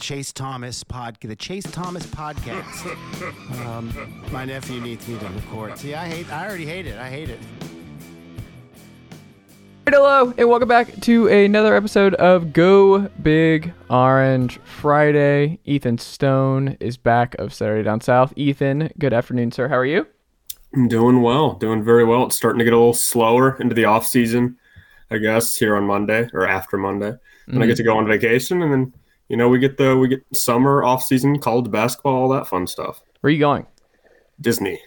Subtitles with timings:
[0.00, 2.86] Chase Thomas podcast, the Chase Thomas podcast.
[3.66, 5.76] um, my nephew needs me to record.
[5.76, 6.32] See, I hate.
[6.32, 6.96] I already hate it.
[6.98, 7.40] I hate it.
[9.88, 15.58] Hello, and welcome back to another episode of Go Big Orange Friday.
[15.64, 18.32] Ethan Stone is back of Saturday Down South.
[18.36, 19.66] Ethan, good afternoon, sir.
[19.66, 20.06] How are you?
[20.74, 22.26] I'm doing well, doing very well.
[22.26, 24.58] It's starting to get a little slower into the off season,
[25.10, 27.08] I guess, here on Monday or after Monday.
[27.08, 27.18] And
[27.54, 27.62] mm-hmm.
[27.62, 28.92] I get to go on vacation, and then
[29.28, 32.66] you know we get the we get summer off season, college basketball, all that fun
[32.66, 33.02] stuff.
[33.20, 33.66] Where are you going?
[34.40, 34.80] Disney.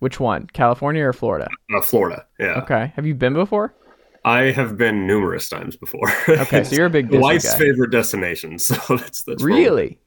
[0.00, 1.48] Which one, California or Florida?
[1.74, 2.24] Uh, Florida.
[2.38, 2.60] Yeah.
[2.62, 2.92] Okay.
[2.96, 3.74] Have you been before?
[4.24, 6.10] I have been numerous times before.
[6.28, 7.58] Okay, so you're a big Disney wife's guy.
[7.58, 8.58] favorite destination.
[8.58, 9.98] So that's that's really.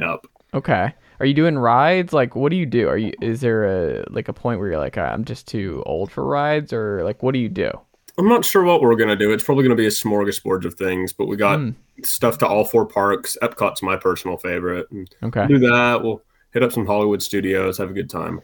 [0.00, 0.26] Yep.
[0.54, 0.94] Okay.
[1.18, 2.12] Are you doing rides?
[2.12, 2.88] Like, what do you do?
[2.88, 6.10] Are you is there a like a point where you're like, I'm just too old
[6.12, 7.70] for rides, or like, what do you do?
[8.18, 9.32] I'm not sure what we're gonna do.
[9.32, 11.74] It's probably gonna be a smorgasbord of things, but we got mm.
[12.02, 13.36] stuff to all four parks.
[13.42, 14.90] Epcot's my personal favorite.
[14.90, 15.46] And okay.
[15.46, 16.02] do that.
[16.02, 18.40] We'll hit up some Hollywood studios, have a good time.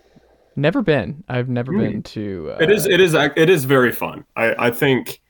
[0.56, 1.24] Never been.
[1.28, 1.80] I've never mm.
[1.80, 2.52] been to.
[2.52, 2.86] Uh, it is.
[2.86, 3.14] It is.
[3.14, 4.24] It is very fun.
[4.36, 4.66] I.
[4.66, 5.20] I think.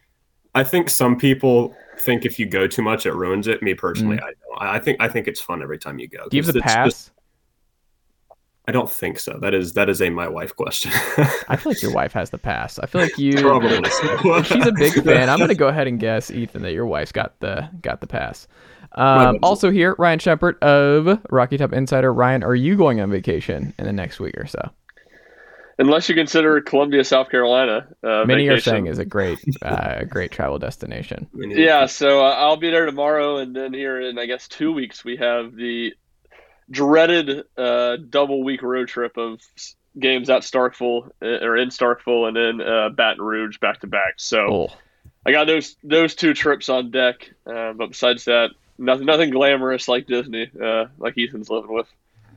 [0.55, 3.63] I think some people think if you go too much, it ruins it.
[3.63, 4.23] Me personally, mm.
[4.23, 4.75] I don't.
[4.75, 5.01] I think.
[5.01, 6.29] I think it's fun every time you go.
[6.29, 6.89] Do you have the pass?
[6.89, 7.11] Just,
[8.69, 9.39] I don't think so.
[9.41, 10.93] That is that is a my wife question.
[11.49, 12.79] I feel like your wife has the pass.
[12.79, 13.41] I feel like you.
[13.41, 13.83] Probably.
[14.45, 15.29] she's a big fan.
[15.29, 18.47] I'm gonna go ahead and guess, Ethan, that your wife's got the got the pass.
[18.93, 22.13] Um, also here, Ryan Schumpert of Rocky Top Insider.
[22.13, 24.71] Ryan, are you going on vacation in the next week or so?
[25.79, 27.89] unless you consider Columbia, South Carolina.
[28.03, 28.55] Uh, Many vacation.
[28.55, 31.29] are saying is a great, uh, great travel destination.
[31.35, 35.05] Yeah, so uh, I'll be there tomorrow, and then here in I guess two weeks
[35.05, 35.93] we have the
[36.71, 39.41] dreaded uh, double week road trip of
[39.99, 44.15] games at Starkville uh, or in Starkville, and then uh, Baton Rouge back to back.
[44.17, 44.69] So oh.
[45.27, 50.07] I got those those two trips on deck, but besides that, nothing nothing glamorous like
[50.07, 50.51] Disney,
[50.99, 51.89] like Ethan's living with.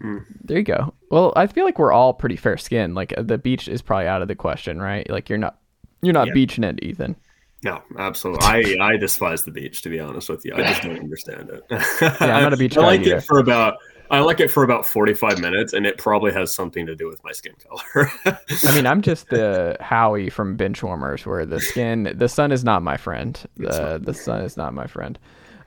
[0.01, 0.25] Mm.
[0.43, 0.93] There you go.
[1.09, 2.95] Well, I feel like we're all pretty fair skinned.
[2.95, 5.09] Like the beach is probably out of the question, right?
[5.09, 5.57] Like you're not
[6.01, 6.33] you're not yeah.
[6.33, 7.15] beaching it, Ethan.
[7.63, 8.45] No, absolutely.
[8.45, 10.53] I, I despise the beach to be honest with you.
[10.53, 11.63] I just don't understand it.
[11.71, 13.17] yeah, I'm not a beach I guy like either.
[13.17, 13.77] it for about
[14.11, 17.23] I like it for about 45 minutes, and it probably has something to do with
[17.23, 18.11] my skin color.
[18.25, 22.83] I mean, I'm just the Howie from Benchwarmers, where the skin, the sun is not
[22.83, 23.39] my friend.
[23.57, 25.17] The the sun is not my friend.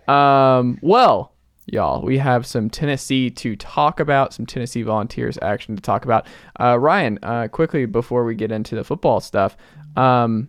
[0.06, 1.32] Um, well,
[1.66, 2.02] y'all.
[2.02, 6.26] We have some Tennessee to talk about, some Tennessee Volunteers action to talk about.
[6.58, 9.56] Uh, Ryan, uh, quickly before we get into the football stuff,
[9.96, 10.48] um,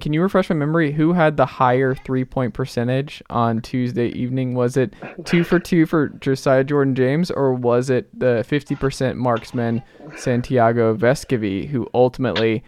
[0.00, 0.92] can you refresh my memory?
[0.92, 4.54] Who had the higher three point percentage on Tuesday evening?
[4.54, 4.94] Was it
[5.24, 9.82] two for two for Josiah Jordan James, or was it the 50% marksman
[10.16, 12.62] Santiago Vescovi, who ultimately,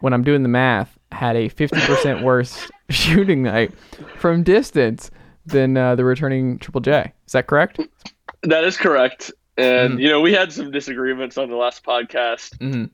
[0.00, 3.72] when I'm doing the math, had a 50% worse shooting night
[4.16, 5.10] from distance?
[5.46, 7.12] than uh, the returning Triple J.
[7.26, 7.80] Is that correct?
[8.42, 9.32] That is correct.
[9.56, 10.00] And mm-hmm.
[10.00, 12.84] you know, we had some disagreements on the last podcast, mm-hmm.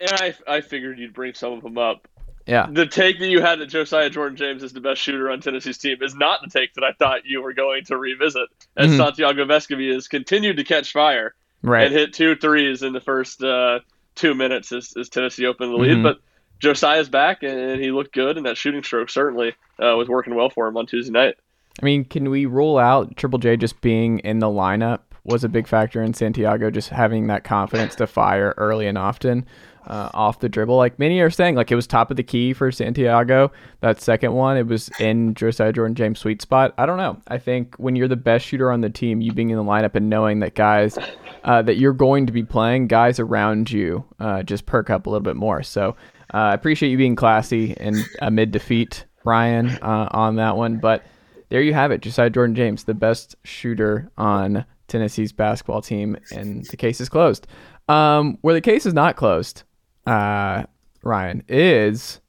[0.00, 2.08] and I I figured you'd bring some of them up.
[2.46, 2.66] Yeah.
[2.70, 5.78] The take that you had that Josiah Jordan James is the best shooter on Tennessee's
[5.78, 8.48] team is not the take that I thought you were going to revisit.
[8.76, 8.98] As mm-hmm.
[8.98, 11.86] Santiago Vescovi has continued to catch fire right.
[11.86, 13.80] and hit two threes in the first uh,
[14.14, 15.92] two minutes as, as Tennessee opened the lead.
[15.92, 16.02] Mm-hmm.
[16.02, 16.18] But
[16.60, 20.50] Josiah's back and he looked good, and that shooting stroke certainly uh, was working well
[20.50, 21.36] for him on Tuesday night.
[21.80, 25.48] I mean, can we rule out Triple J just being in the lineup was a
[25.48, 29.46] big factor in Santiago just having that confidence to fire early and often
[29.86, 30.76] uh, off the dribble?
[30.76, 33.52] Like many are saying, like it was top of the key for Santiago.
[33.80, 36.74] That second one, it was in Josiah Jordan James' sweet spot.
[36.78, 37.20] I don't know.
[37.28, 39.94] I think when you're the best shooter on the team, you being in the lineup
[39.94, 40.98] and knowing that guys
[41.44, 45.10] uh, that you're going to be playing, guys around you uh, just perk up a
[45.10, 45.62] little bit more.
[45.62, 45.96] So
[46.32, 51.04] uh, I appreciate you being classy and amid defeat, Ryan, uh, on that one, but
[51.50, 52.00] there you have it.
[52.00, 57.46] Josiah Jordan James, the best shooter on Tennessee's basketball team, and the case is closed.
[57.88, 59.62] Um, where the case is not closed,
[60.06, 60.64] uh,
[61.02, 62.20] Ryan, is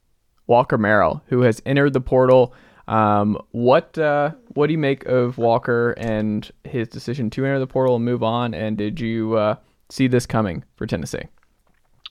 [0.46, 2.54] Walker Merrill, who has entered the portal.
[2.88, 7.66] Um, what uh, what do you make of Walker and his decision to enter the
[7.66, 8.54] portal and move on?
[8.54, 9.56] And did you uh,
[9.88, 11.24] see this coming for Tennessee?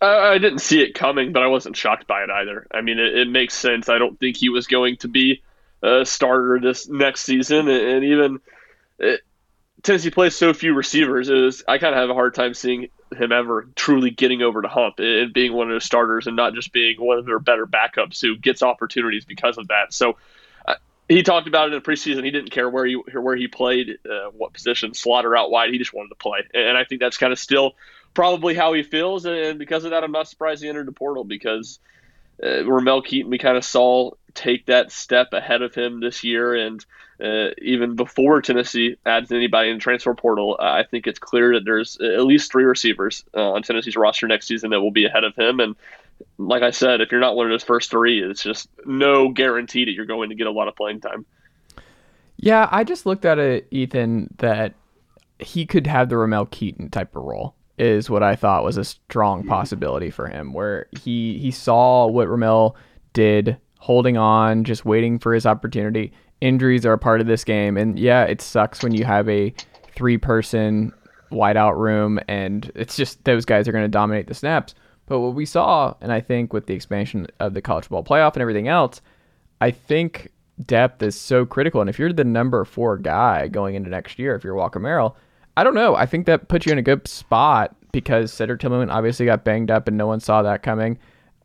[0.02, 2.68] I, didn't see it coming, but I wasn't shocked by it either.
[2.72, 3.88] I mean, it, it makes sense.
[3.88, 5.42] I don't think he was going to be
[5.82, 8.40] a starter this next season, and, and even
[9.00, 9.22] it,
[9.84, 11.30] Tennessee plays so few receivers.
[11.30, 14.68] Was, I kind of have a hard time seeing him ever truly getting over the
[14.68, 17.66] hump and being one of their starters, and not just being one of their better
[17.66, 19.94] backups who gets opportunities because of that.
[19.94, 20.18] So
[21.08, 22.24] he talked about it in the preseason.
[22.24, 25.70] He didn't care where he where he played, uh, what position, slaughter out wide.
[25.70, 27.76] He just wanted to play, and I think that's kind of still
[28.14, 29.26] probably how he feels.
[29.26, 31.80] And because of that, I'm not surprised he entered the portal because
[32.44, 36.54] uh, Ramel Keyton we kind of saw take that step ahead of him this year,
[36.54, 36.86] and
[37.24, 41.66] uh, even before Tennessee adds anybody in the transfer portal, I think it's clear that
[41.66, 45.24] there's at least three receivers uh, on Tennessee's roster next season that will be ahead
[45.24, 45.76] of him, and
[46.38, 49.86] like I said, if you're not one of those first three, it's just no guarantee
[49.86, 51.26] that you're going to get a lot of playing time.
[52.38, 54.74] Yeah, I just looked at it, Ethan, that
[55.40, 58.86] he could have the Ramel Keyton type of role is what I thought was a
[58.86, 59.50] strong mm-hmm.
[59.50, 62.76] possibility for him, where he he saw what Ramel
[63.14, 66.12] did, holding on, just waiting for his opportunity.
[66.42, 69.54] Injuries are a part of this game, and yeah, it sucks when you have a
[69.96, 70.94] three person
[71.32, 74.76] wideout room, and it's just those guys are going to dominate the snaps.
[75.08, 78.34] But what we saw, and I think with the expansion of the college ball playoff
[78.34, 79.02] and everything else,
[79.62, 80.32] I think
[80.64, 81.82] depth is so critical.
[81.82, 85.16] And if you're the number four guy going into next year, if you're Walker Merrill,
[85.58, 85.96] I don't know.
[85.96, 89.72] I think that puts you in a good spot because Cedric Tillman obviously got banged
[89.72, 90.98] up and no one saw that coming.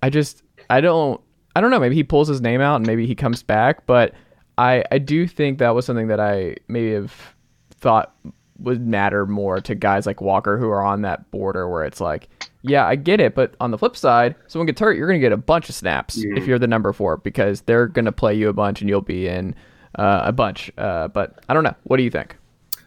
[0.02, 1.20] I just, I don't,
[1.54, 1.80] I don't know.
[1.80, 4.14] Maybe he pulls his name out and maybe he comes back, but
[4.58, 7.34] I, I do think that was something that I maybe have
[7.70, 8.14] thought
[8.58, 12.28] would matter more to guys like Walker who are on that border where it's like,
[12.62, 15.24] yeah, I get it, but on the flip side, someone gets hurt, you're going to
[15.24, 16.36] get a bunch of snaps mm.
[16.36, 19.00] if you're the number four because they're going to play you a bunch and you'll
[19.00, 19.54] be in
[19.98, 20.70] uh, a bunch.
[20.76, 21.74] Uh, but I don't know.
[21.84, 22.36] What do you think?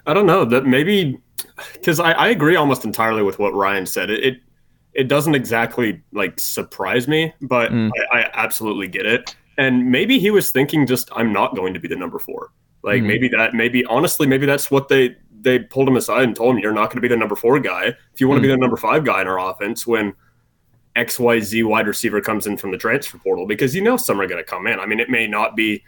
[0.05, 1.17] I don't know that maybe
[1.73, 4.09] because I, I agree almost entirely with what Ryan said.
[4.09, 4.41] It it,
[4.93, 7.91] it doesn't exactly like surprise me, but mm.
[8.11, 9.35] I, I, absolutely get it.
[9.57, 12.51] And maybe he was thinking just I'm not going to be the number four.
[12.83, 13.07] Like mm.
[13.07, 16.61] maybe that maybe honestly maybe that's what they they pulled him aside and told him,
[16.61, 17.85] "You're not going to be the number four guy.
[18.13, 18.49] If you want to mm.
[18.49, 20.13] be the number five guy in our offense, when
[20.95, 24.19] X Y Z wide receiver comes in from the transfer portal, because you know some
[24.21, 24.79] are going to come in.
[24.79, 25.83] I mean, it may not be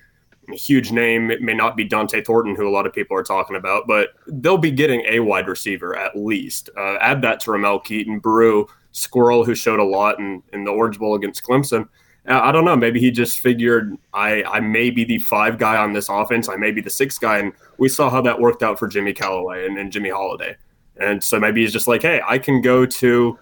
[0.50, 1.32] a huge name.
[1.32, 4.10] It may not be Dont'e Thornton, who a lot of people are talking about, but
[4.28, 6.70] they'll be getting a wide receiver at least.
[6.78, 10.72] Uh, add that to Ramel Keyton, Bru, Squirrel, who showed a lot in, in the
[10.72, 11.88] Orange Bowl against Clemson.
[12.28, 12.76] I don't know.
[12.76, 16.50] Maybe he just figured I, I may be the five guy on this offense.
[16.50, 17.38] I may be the six guy.
[17.38, 20.56] And we saw how that worked out for Jimmy Calloway and, and Jimmy Holiday.
[20.98, 23.38] And so maybe he's just like, hey, I can go to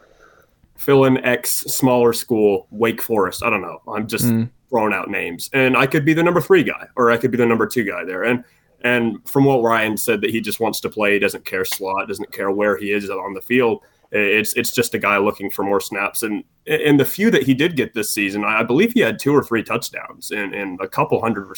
[0.76, 3.44] fill in X smaller school, Wake Forest.
[3.44, 3.82] I don't know.
[3.88, 4.50] I'm just mm.
[4.70, 5.50] throwing out names.
[5.54, 7.86] And I could be the number three guy or I could be the number two
[7.86, 8.24] guy there.
[8.24, 8.44] And
[8.82, 12.10] and from what Ryan said, that he just wants to play, he doesn't care slot,
[12.10, 13.82] doesn't care where he is on the field.
[14.16, 17.54] It's it's just a guy looking for more snaps, and in the few that he
[17.54, 20.88] did get this season, I believe he had two or three touchdowns and, and a
[20.88, 21.52] couple hundred,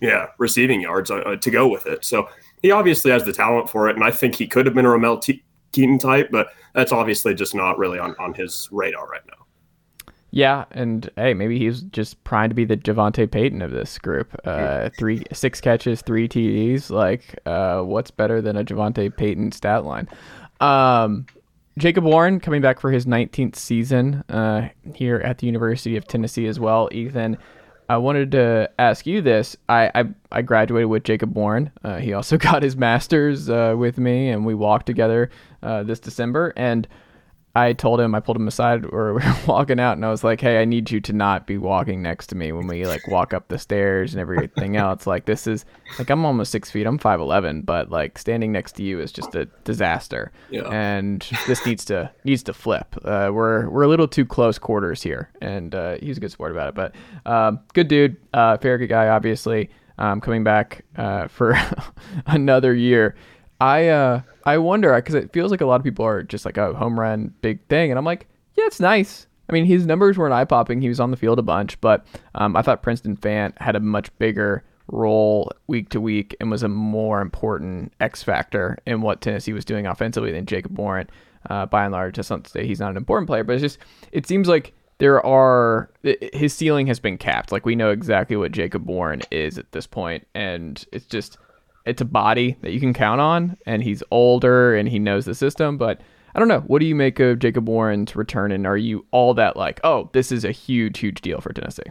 [0.00, 2.04] yeah, receiving yards uh, to go with it.
[2.04, 2.28] So
[2.62, 4.90] he obviously has the talent for it, and I think he could have been a
[4.90, 5.42] Ramel T-
[5.72, 9.34] Keyton type, but that's obviously just not really on, on his radar right now.
[10.32, 14.32] Yeah, and hey, maybe he's just primed to be the Javonte Payton of this group.
[14.44, 16.88] Uh, three, six catches, three TDs.
[16.88, 20.08] Like, uh, what's better than a Javonte Payton stat line?
[20.60, 21.26] Um,
[21.80, 26.46] Jacob Warren coming back for his 19th season uh, here at the University of Tennessee
[26.46, 26.90] as well.
[26.92, 27.38] Ethan,
[27.88, 29.56] I wanted to ask you this.
[29.68, 31.72] I I, I graduated with Jacob Warren.
[31.82, 35.30] Uh, he also got his master's uh, with me, and we walked together
[35.62, 36.52] uh, this December.
[36.54, 36.86] And
[37.54, 40.22] I told him, I pulled him aside, or we were walking out, and I was
[40.22, 43.08] like, "Hey, I need you to not be walking next to me when we like
[43.08, 45.06] walk up the stairs and everything else.
[45.06, 45.64] Like this is
[45.98, 46.86] like I'm almost six feet.
[46.86, 50.30] I'm five eleven, but like standing next to you is just a disaster.
[50.50, 50.68] Yeah.
[50.70, 52.94] And this needs to needs to flip.
[53.04, 56.52] Uh, we're we're a little too close quarters here, and uh, he's a good sport
[56.52, 56.74] about it.
[56.76, 56.94] But
[57.30, 59.70] um, good dude, uh, fair good guy, obviously.
[59.98, 61.58] Um, coming back uh, for
[62.26, 63.16] another year.
[63.60, 66.56] I uh I wonder because it feels like a lot of people are just like
[66.56, 68.26] a oh, home run big thing, and I'm like,
[68.56, 69.26] yeah, it's nice.
[69.48, 70.80] I mean, his numbers weren't eye popping.
[70.80, 73.80] He was on the field a bunch, but um, I thought Princeton Fant had a
[73.80, 74.62] much bigger
[74.92, 79.64] role week to week and was a more important X factor in what Tennessee was
[79.64, 81.08] doing offensively than Jacob Warren.
[81.48, 83.62] Uh, by and large, that's not to say he's not an important player, but it's
[83.62, 83.78] just
[84.12, 87.50] it seems like there are his ceiling has been capped.
[87.50, 91.38] Like we know exactly what Jacob Warren is at this point, and it's just
[91.86, 95.34] it's a body that you can count on, and he's older and he knows the
[95.34, 95.78] system.
[95.78, 96.00] But
[96.34, 96.60] I don't know.
[96.60, 98.52] What do you make of Jacob Warren's return?
[98.52, 101.90] And are you all that like, oh, this is a huge, huge deal for Tennessee?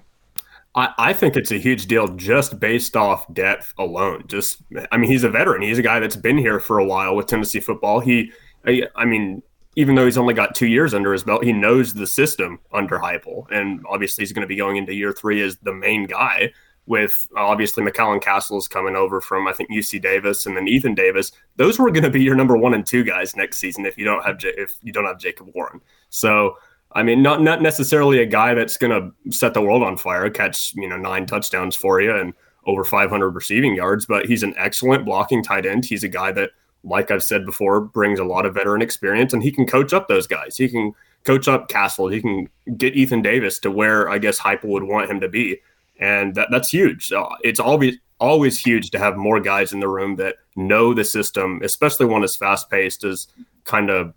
[0.76, 4.24] I, I think it's a huge deal just based off depth alone.
[4.28, 5.62] Just, I mean, he's a veteran.
[5.62, 8.00] He's a guy that's been here for a while with Tennessee football.
[8.00, 8.32] He,
[8.66, 9.42] I, I mean,
[9.76, 13.00] even though he's only got two years under his belt, he knows the system under
[13.00, 16.52] Heupel, and obviously he's going to be going into year three as the main guy.
[16.86, 21.32] With obviously McCallan Castles coming over from I think UC Davis and then Ethan Davis,
[21.56, 24.06] those were going to be your number one and two guys next season if you
[24.06, 25.82] don't have J- if you don't have Jacob Warren.
[26.10, 26.58] So
[26.94, 30.30] I mean, not not necessarily a guy that's going to set the world on fire,
[30.30, 32.34] catch you know nine touchdowns for you and
[32.66, 35.86] over 500 receiving yards, but he's an excellent blocking tight end.
[35.86, 36.52] He's a guy that,
[36.84, 40.08] like I've said before, brings a lot of veteran experience, and he can coach up
[40.08, 40.58] those guys.
[40.58, 40.94] He can
[41.26, 42.08] coach up Castle.
[42.08, 45.60] He can get Ethan Davis to where I guess Heupel would want him to be,
[46.00, 47.12] and that, that's huge.
[47.44, 51.62] it's always always huge to have more guys in the room that know the system,
[51.64, 53.28] especially one as fast paced as
[53.64, 54.14] kind of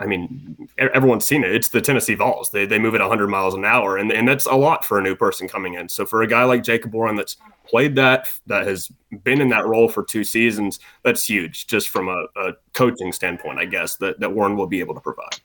[0.00, 1.54] I mean, everyone's seen it.
[1.54, 2.50] It's the Tennessee Vols.
[2.50, 5.02] They, they move at 100 miles an hour, and, and that's a lot for a
[5.02, 5.88] new person coming in.
[5.88, 8.90] So for a guy like Jacob Warren that's played that, that has
[9.22, 13.60] been in that role for two seasons, that's huge just from a, a coaching standpoint,
[13.60, 15.40] I guess, that, that Warren will be able to provide.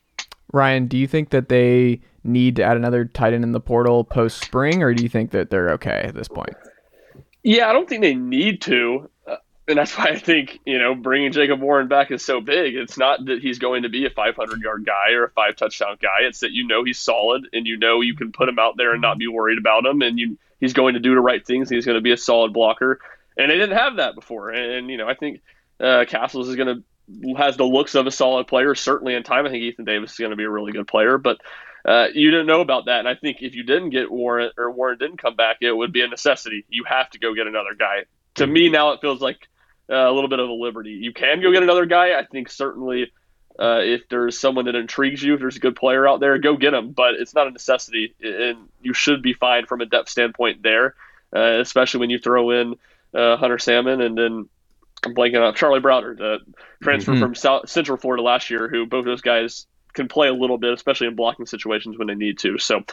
[0.51, 4.03] Ryan, do you think that they need to add another tight end in the portal
[4.03, 6.55] post spring, or do you think that they're okay at this point?
[7.43, 9.09] Yeah, I don't think they need to
[9.69, 12.75] and that's why I think you know bringing Jacob Warren back is so big.
[12.75, 15.97] It's not that he's going to be a 500 yard guy or a five touchdown
[16.01, 16.21] guy.
[16.21, 18.91] It's that you know he's solid and you know you can put him out there
[18.91, 21.69] and not be worried about him, and you he's going to do the right things.
[21.69, 22.99] he's going to be a solid blocker,
[23.37, 24.49] and they didn't have that before.
[24.49, 25.41] And, and you know I think
[25.79, 26.83] uh, Castles is going to
[27.37, 28.75] has the looks of a solid player.
[28.75, 31.17] Certainly in time, I think Ethan Davis is going to be a really good player,
[31.17, 31.39] but.
[31.85, 34.69] Uh, you didn't know about that, and I think if you didn't get Warren or
[34.69, 36.65] Warren didn't come back, it would be a necessity.
[36.67, 38.03] You have to go get another guy.
[38.35, 39.47] To me, now it feels like
[39.89, 40.91] uh, a little bit of a liberty.
[40.91, 42.19] You can go get another guy.
[42.19, 43.11] I think certainly
[43.59, 46.55] uh, if there's someone that intrigues you, if there's a good player out there, go
[46.55, 46.91] get him.
[46.91, 50.95] But it's not a necessity, and you should be fine from a depth standpoint there,
[51.35, 52.75] uh, especially when you throw in
[53.13, 54.49] uh, Hunter Salmon and then
[55.05, 56.39] I'm blanking on Charlie Browder, the
[56.81, 57.21] transfer mm-hmm.
[57.21, 60.73] from South, Central Florida last year, who both those guys can play a little bit,
[60.73, 62.57] especially in blocking situations when they need to.
[62.57, 62.83] So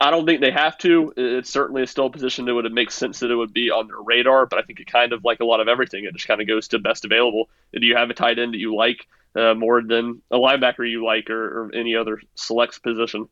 [0.00, 1.12] I don't think they have to.
[1.16, 3.88] It's certainly is still a position that would make sense that it would be on
[3.88, 6.04] their radar, but I think it kind of like a lot of everything.
[6.04, 7.48] It just kind of goes to best available.
[7.72, 11.04] Do you have a tight end that you like uh, more than a linebacker you
[11.04, 13.28] like or, or any other selects position?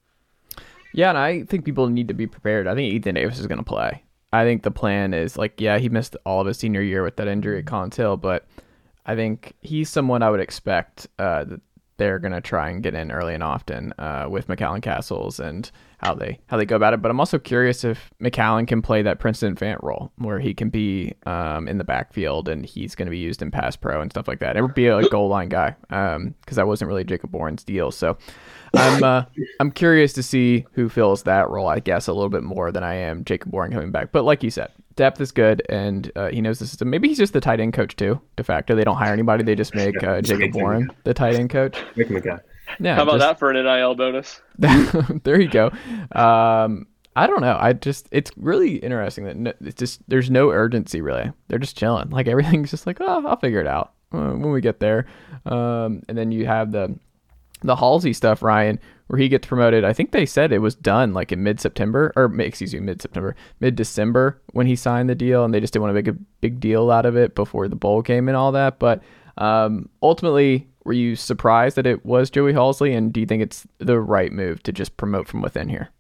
[0.93, 2.67] Yeah, and I think people need to be prepared.
[2.67, 4.03] I think Ethan Davis is going to play.
[4.33, 7.17] I think the plan is like, yeah, he missed all of his senior year with
[7.17, 8.47] that injury at Collins Hill, but
[9.05, 11.45] I think he's someone I would expect uh,
[11.99, 15.71] they're going to try and get in early and often uh, with McCallan Castles and
[15.99, 17.01] how they how they go about it.
[17.01, 20.69] But I'm also curious if McCallan can play that Princeton Fant role where he can
[20.69, 24.11] be um, in the backfield and he's going to be used in pass pro and
[24.11, 24.57] stuff like that.
[24.57, 27.91] It would be a goal line guy because um, that wasn't really Jacob Warren's deal.
[27.91, 28.19] So
[28.75, 29.25] I'm uh,
[29.61, 31.69] I'm curious to see who fills that role.
[31.69, 34.13] I guess a little bit more than I am Jacob Warren coming back.
[34.13, 36.91] But like you said, depth is good and uh, he knows the system.
[36.91, 38.21] Maybe he's just the tight end coach too.
[38.37, 41.51] De facto, they don't hire anybody; they just make uh, Jacob Warren the tight end
[41.51, 41.79] coach.
[41.95, 42.39] Make him a guy.
[42.81, 42.97] Yeah.
[42.97, 44.41] How about just, that for an NIL bonus?
[44.59, 45.71] there you go.
[46.13, 47.57] Um, I don't know.
[47.59, 51.33] I just it's really interesting that no, it's just there's no urgency really.
[51.49, 52.11] They're just chilling.
[52.11, 55.07] Like everything's just like oh I'll figure it out uh, when we get there.
[55.45, 56.99] Um, and then you have the
[57.63, 59.85] the Halzle stuff, Ryan, where he gets promoted.
[59.85, 63.03] I think they said it was done like in mid September or excuse me mid
[63.03, 66.09] September mid December when he signed the deal, and they just didn't want to make
[66.09, 68.79] a big deal out of it before the bowl game and all that.
[68.79, 69.03] But
[69.39, 73.67] um, ultimately were you surprised that it was Joey Halzle, and do you think it's
[73.79, 75.91] the right move to just promote from within here?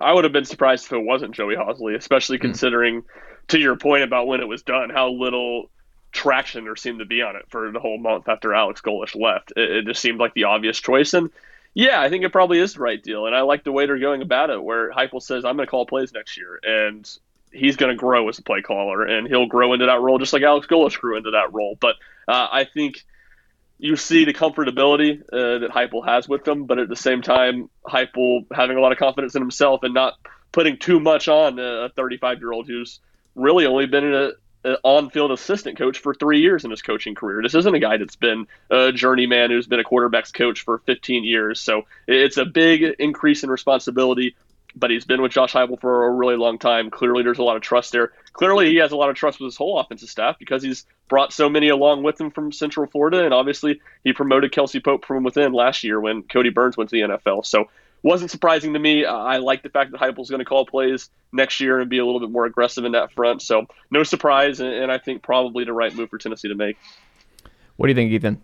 [0.00, 2.42] I would have been surprised if it wasn't Joey Halzle, especially hmm.
[2.42, 3.06] considering, mm.
[3.48, 5.70] to your point about when it was done, how little
[6.10, 9.52] traction there seemed to be on it for the whole month after Alex Golesh left.
[9.56, 11.30] It, it, just seemed like the obvious choice, and
[11.78, 13.26] yeah, I think it probably is the right deal.
[13.26, 15.70] And I like the way they're going about it, where Heupel says, "I'm going to
[15.70, 17.08] call plays next year," and
[17.52, 20.32] he's going to grow as a play caller, and he'll grow into that role just
[20.32, 21.78] like Alex Golesh grew into that role.
[21.80, 21.94] But
[22.26, 23.04] uh, I think
[23.78, 27.70] you see the comfortability uh, that Heupel has with them, but at the same time,
[27.86, 30.14] Heupel having a lot of confidence in himself and not
[30.50, 32.98] putting too much on a 35 year old who's
[33.36, 34.32] really only been an
[34.64, 37.40] Uh, on-field assistant coach for three years in his coaching career.
[37.42, 41.22] This isn't a guy that's been a journeyman who's been a quarterbacks coach for 15
[41.22, 41.60] years.
[41.60, 44.34] So it's a big increase in responsibility
[44.78, 46.90] but he's been with Josh Heupel for a really long time.
[46.90, 48.12] Clearly, there's a lot of trust there.
[48.32, 51.32] Clearly, he has a lot of trust with his whole offensive staff because he's brought
[51.32, 55.24] so many along with him from Central Florida, and obviously, he promoted Kelsey Pope from
[55.24, 57.46] within last year when Kodi Burns went to the NFL.
[57.46, 57.68] So,
[58.02, 59.04] wasn't surprising to me.
[59.04, 62.04] I like the fact that Heupel's going to call plays next year and be a
[62.04, 63.42] little bit more aggressive in that front.
[63.42, 66.76] So, no surprise, and I think probably the right move for Tennessee to make.
[67.76, 68.40] What do you think, Ethan?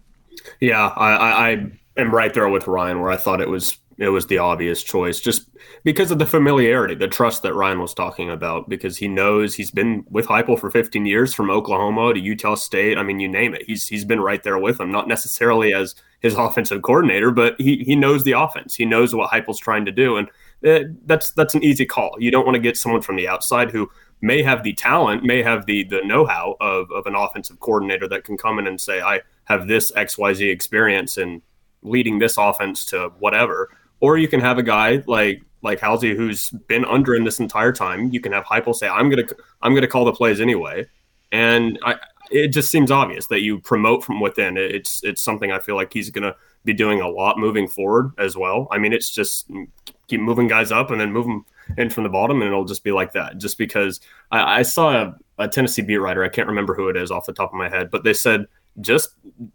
[0.61, 4.27] Yeah, I, I am right there with Ryan, where I thought it was it was
[4.27, 5.49] the obvious choice, just
[5.85, 9.71] because of the familiarity, the trust that Ryan was talking about, because he knows he's
[9.71, 12.99] been with Heupel for 15 years, from Oklahoma to Utah State.
[12.99, 15.95] I mean, you name it, he's he's been right there with him, not necessarily as
[16.21, 19.93] his offensive coordinator, but he he knows the offense, he knows what Heupel's trying to
[19.93, 20.29] do, and
[20.63, 22.17] it, that's that's an easy call.
[22.19, 25.43] You don't want to get someone from the outside who may have the talent, may
[25.43, 29.01] have the the know-how of, of an offensive coordinator that can come in and say,
[29.01, 31.43] I have this XYZ experience in
[31.83, 33.71] leading this offense to whatever.
[34.05, 37.73] Or you can have a guy like like Halzle who's been under in this entire
[37.73, 38.13] time.
[38.13, 39.25] You can have Heupel say, I'm gonna
[39.63, 40.85] I'm gonna call the plays anyway.
[41.33, 41.97] And I
[42.31, 44.59] it just seems obvious that you promote from within.
[44.59, 48.37] It's it's something I feel like he's gonna be doing a lot moving forward as
[48.37, 48.69] well.
[48.71, 49.67] I mean, it's just mm,
[50.07, 51.47] keep moving guys up and then move them
[51.79, 53.39] in from the bottom, and it'll just be like that.
[53.39, 56.97] Just because I, I saw a, a Tennessee beat writer, I can't remember who it
[56.99, 58.49] is off the top of my head, but they said
[58.83, 59.15] just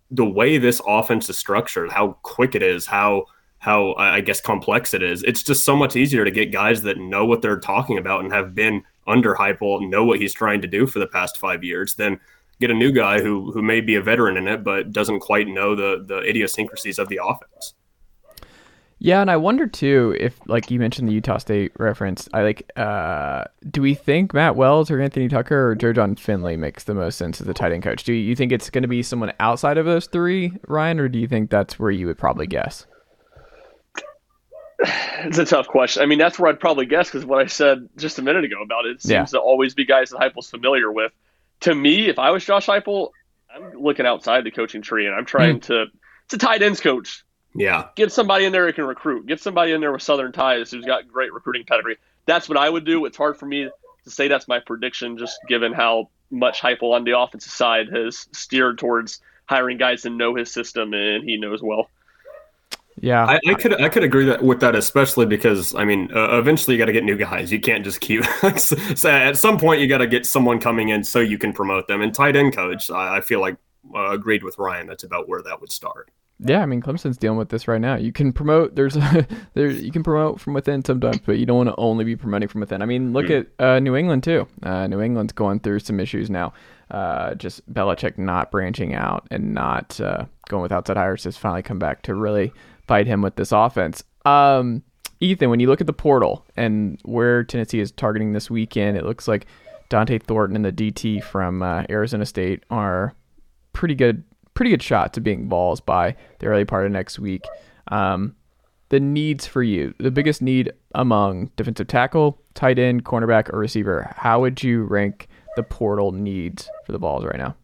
[0.09, 3.25] the way this offense is structured, how quick it is, how
[3.59, 5.21] how I guess complex it is.
[5.23, 8.31] It's just so much easier to get guys that know what they're talking about and
[8.31, 11.95] have been under Heupel, know what he's trying to do for the past five years,
[11.95, 12.19] than
[12.59, 15.47] get a new guy who who may be a veteran in it but doesn't quite
[15.47, 17.73] know the the idiosyncrasies of the offense.
[19.01, 22.27] Yeah, and I wonder too if, like you mentioned, the Utah State reference.
[22.33, 22.69] I like.
[22.75, 26.93] Uh, do we think Matt Wells or Anthony Tucker or Joe Jon Finley makes the
[26.93, 28.03] most sense as a tight end coach?
[28.03, 31.17] Do you think it's going to be someone outside of those three, Ryan, or do
[31.17, 32.85] you think that's where you would probably guess?
[35.21, 36.01] It's a tough question.
[36.01, 38.61] I mean, that's where I'd probably guess because what I said just a minute ago
[38.63, 39.25] about it, it seems yeah.
[39.25, 41.11] to always be guys that Heupel's familiar with.
[41.61, 43.09] To me, if I was Josh Heupel,
[43.53, 45.63] I'm looking outside the coaching tree and I'm trying mm.
[45.63, 45.87] to.
[46.23, 47.87] It's a tight ends coach yeah.
[47.95, 49.25] Get somebody in there who can recruit.
[49.25, 51.97] Get somebody in there with Southern ties who's got great recruiting pedigree.
[52.25, 53.05] That's what I would do.
[53.05, 53.69] It's hard for me
[54.03, 58.27] to say that's my prediction, just given how much Heupel on the offensive side has
[58.33, 61.89] steered towards hiring guys that know his system and he knows well.
[63.01, 66.37] Yeah, I, I, could I could agree that with that, especially because I mean, uh,
[66.37, 67.51] eventually you got to get new guys.
[67.51, 68.23] You can't just keep.
[68.57, 71.87] so at some point, you got to get someone coming in so you can promote
[71.87, 72.01] them.
[72.01, 73.57] And tight end coach, I, I feel like
[73.95, 74.87] uh, agreed with Ryan.
[74.87, 76.09] That's about where that would start.
[76.41, 77.95] Yeah, I mean Clemson's dealing with this right now.
[77.95, 81.57] You can promote there's a, there you can promote from within sometimes, but you don't
[81.57, 82.81] want to only be promoting from within.
[82.81, 83.45] I mean, look mm.
[83.59, 84.47] at uh, New England too.
[84.63, 86.53] Uh, New England's going through some issues now.
[86.89, 91.61] Uh, just Belichick not branching out and not uh, going with outside hires has finally
[91.61, 92.53] come back to really
[92.89, 94.03] bite him with this offense.
[94.25, 94.83] Um,
[95.21, 99.05] Ethan, when you look at the portal and where Tennessee is targeting this weekend, it
[99.05, 99.45] looks like
[99.91, 103.13] Dont'e Thornton and the DT from uh, Arizona State are
[103.71, 104.23] pretty good
[104.55, 107.45] pretty good shot to being Vols by the early part of next week.
[107.89, 108.35] Um,
[108.89, 114.13] the needs for you, the biggest need among defensive tackle, tight end, cornerback, or receiver.
[114.17, 117.55] How would you rank the portal needs for the Vols right now?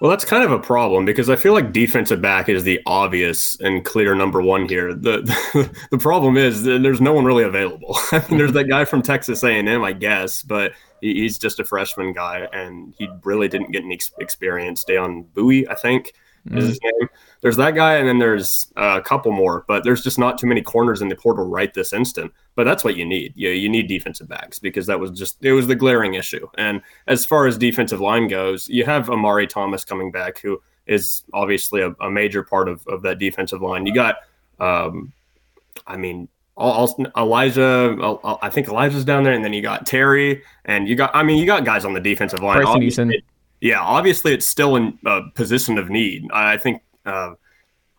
[0.00, 3.56] Well, that's kind of a problem because I feel like defensive back is the obvious
[3.60, 4.94] and clear number one here.
[4.94, 7.96] The the, the problem is there's no one really available.
[8.12, 12.12] I mean, there's that guy from Texas A&M, I guess, but he's just a freshman
[12.12, 14.84] guy, and he really didn't get any experience.
[14.84, 16.12] Deyon Bouie, I think,
[16.46, 16.58] mm-hmm.
[16.58, 17.08] is his name.
[17.40, 20.60] There's that guy, and then there's a couple more, but there's just not too many
[20.60, 22.32] corners in the portal right this instant.
[22.56, 23.32] But that's what you need.
[23.36, 26.48] You, you need defensive backs because that was just it was the glaring issue.
[26.56, 31.22] And as far as defensive line goes, you have Omari Thomas coming back, who is
[31.32, 33.86] obviously a, a major part of, of that defensive line.
[33.86, 34.16] You got,
[34.58, 35.12] um,
[35.86, 40.96] I mean, Elijah, I think Elijah's down there, and then you got Terry, and you
[40.96, 42.64] got, I mean, you got guys on the defensive line.
[42.64, 43.22] Obviously,
[43.60, 46.30] yeah, obviously it's still in a position of need.
[46.32, 47.32] I think uh,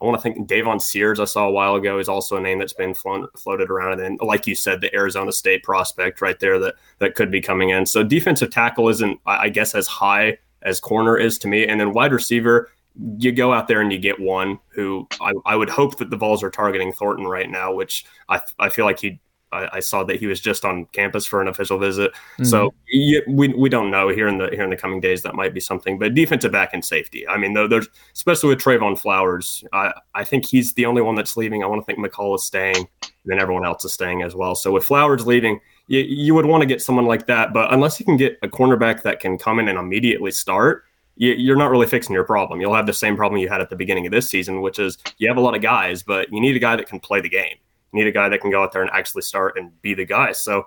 [0.02, 2.60] I want to think Davon Sears I saw a while ago is also a name
[2.60, 6.39] that's been flown, floated around, and then like you said, the Arizona State prospect right
[6.39, 7.86] there that that could be coming in.
[7.86, 11.93] So defensive tackle isn't, I guess, as high as corner is to me, and then
[11.93, 12.69] wide receiver
[13.17, 16.17] you go out there and you get one who I, I would hope that the
[16.17, 19.19] Vols are targeting Thornton right now, which I, I feel like he
[19.52, 22.12] I, I saw that he was just on campus for an official visit.
[22.14, 22.46] Mm-hmm.
[22.46, 25.36] So you, we, we don't know here in the here in the coming days that
[25.36, 25.98] might be something.
[25.98, 27.28] But defensive back and safety.
[27.28, 31.16] I mean, though there's especially with Trevon Flowers, I, I think he's the only one
[31.16, 31.64] that's leaving.
[31.64, 34.56] I want to think McCall is staying, and then everyone else is staying as well.
[34.56, 37.54] So with Flowers leaving, you, you would want to get someone like that.
[37.54, 40.86] But unless you can get a cornerback that can come in and immediately start,
[41.16, 42.62] you're not really fixing your problem.
[42.62, 44.98] You'll have the same problem you had at the beginning of this season, which is
[45.18, 47.28] you have a lot of guys, but you need a guy that can play the
[47.28, 47.58] game.
[47.91, 50.32] Need a guy that can go out there and actually start and be the guy.
[50.32, 50.65] So,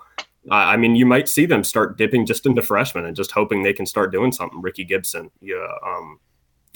[0.50, 3.62] uh, I mean, you might see them start dipping just into freshmen and just hoping
[3.62, 4.60] they can start doing something.
[4.60, 6.18] Ricky Gibson, yeah, um,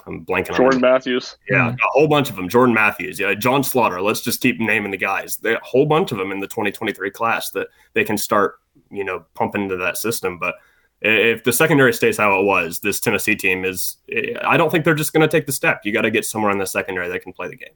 [0.06, 1.36] I'm blanking Jordan Matthews.
[1.50, 2.48] Yeah, a whole bunch of them.
[2.48, 3.18] Jordan Matthews.
[3.18, 4.00] Yeah, John Slaughter.
[4.00, 5.36] Let's just keep naming the guys.
[5.38, 9.02] There a whole bunch of them in the 2023 class that they can start, you
[9.02, 10.38] know, pumping into that system.
[10.38, 10.54] But
[11.00, 13.96] if the secondary stays how it was, this Tennessee team is.
[14.42, 15.80] I don't think they're just going to take the step.
[15.84, 17.74] You got to get somewhere in the secondary that can play the game.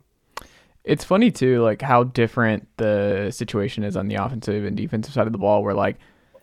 [0.90, 5.28] It's funny too, like how different the situation is on the offensive and defensive side
[5.28, 5.62] of the ball.
[5.62, 5.98] Where like,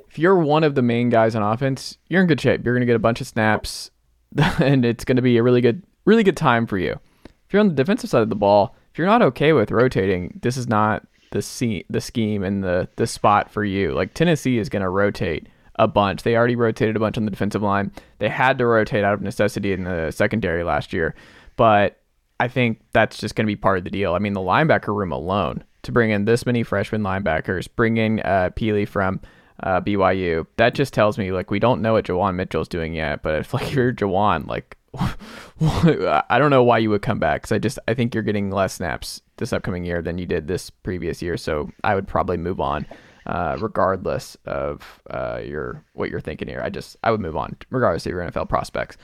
[0.10, 2.64] if you're one of the main guys on offense, you're in good shape.
[2.64, 3.92] You're gonna get a bunch of snaps,
[4.60, 6.98] and it's gonna be a really good, really good time for you.
[7.26, 10.40] If you're on the defensive side of the ball, if you're not okay with rotating,
[10.42, 13.92] this is not the se- the scheme and the the spot for you.
[13.92, 16.24] Like Tennessee is gonna rotate a bunch.
[16.24, 17.92] They already rotated a bunch on the defensive line.
[18.20, 21.16] They had to rotate out of necessity in the secondary last year,
[21.58, 22.00] but
[22.40, 24.14] I think that's just going to be part of the deal.
[24.14, 28.20] I mean, the linebacker room alone to bring in this many freshman linebackers, bring in
[28.20, 29.20] uh, Pili from
[29.64, 33.24] uh, BYU, that just tells me like we don't know what Juwan Mitchell's doing yet.
[33.24, 37.52] But if like you're Juwan, like I don't know why you would come back because
[37.52, 40.70] I just I think you're getting less snaps this upcoming year than you did this
[40.70, 41.38] previous year.
[41.38, 42.86] So I would probably move on.
[43.26, 47.58] Uh, regardless of uh, your what you're thinking here, I just I would move on
[47.70, 48.96] regardless of your NFL prospects.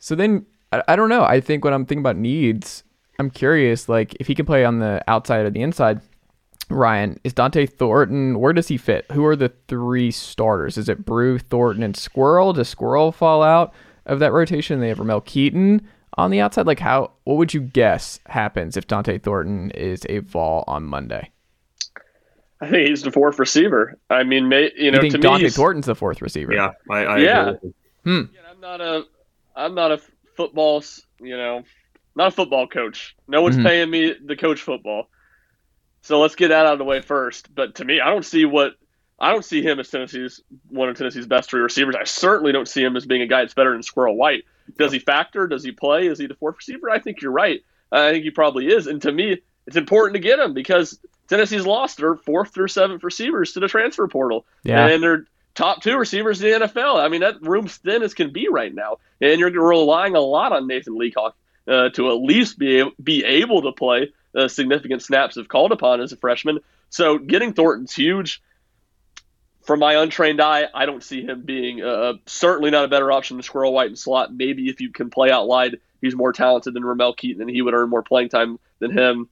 [0.00, 1.24] So then I, I don't know.
[1.24, 2.84] I think when I'm thinking about needs,
[3.18, 6.00] I'm curious like if he can play on the outside or the inside.
[6.70, 9.04] Ryan, is Dont'e Thornton, where does he fit?
[9.12, 10.78] Who are the three starters?
[10.78, 12.54] Is it Bru, Thornton, and Squirrel?
[12.54, 13.74] Does Squirrel fall out
[14.06, 14.80] of that rotation?
[14.80, 16.66] They have Ramel Keyton on the outside.
[16.66, 21.30] Like, how, what would you guess happens if Dont'e Thornton is a fall on Monday?
[22.62, 23.98] I think he's the fourth receiver.
[24.08, 26.54] I mean, may, you know, you think to Dont'e me, Thornton's the fourth receiver.
[26.54, 27.50] Yeah, I, I Yeah.
[27.50, 27.74] agree.
[28.04, 28.18] Hmm.
[28.20, 29.04] Again, I'm not a,
[29.54, 30.00] I'm not a
[30.36, 31.62] football, s- you know,
[32.16, 33.16] not a football coach.
[33.26, 33.64] No one's Mhm.
[33.64, 35.08] paying me to coach football.
[36.02, 37.54] So let's get that out of the way first.
[37.54, 38.74] But to me, I don't see what
[39.18, 41.94] I don't see him as Tennessee's one of Tennessee's best three receivers.
[41.94, 44.44] I certainly don't see him as being a guy that's better than Squirrel White.
[44.76, 45.46] Does he factor?
[45.46, 46.08] Does he play?
[46.08, 46.90] Is he the fourth receiver?
[46.90, 47.62] I think you're right.
[47.92, 48.88] I think he probably is.
[48.88, 53.04] And to me, it's important to get him because Tennessee's lost their fourth through seventh
[53.04, 54.46] receivers to the transfer portal.
[54.64, 54.88] Yeah.
[54.88, 57.02] And their top two receivers in the NFL.
[57.02, 58.98] I mean, that room's thin as can be right now.
[59.20, 61.36] And you're relying a lot on Nathan Leacock
[61.66, 66.00] uh, to at least be, be able to play uh, significant snaps if called upon
[66.00, 66.60] as a freshman.
[66.90, 68.42] So getting Thornton's huge.
[69.62, 73.38] From my untrained eye, I don't see him being uh, certainly not a better option
[73.38, 74.34] than Squirrel White and slot.
[74.34, 77.62] Maybe if you can play out wide, he's more talented than Ramel Keyton and he
[77.62, 79.30] would earn more playing time than him.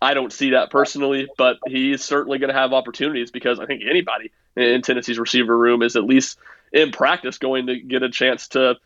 [0.00, 3.82] I don't see that personally, but he's certainly going to have opportunities because I think
[3.88, 6.38] anybody in Tennessee's receiver room is at least
[6.72, 8.76] in practice going to get a chance to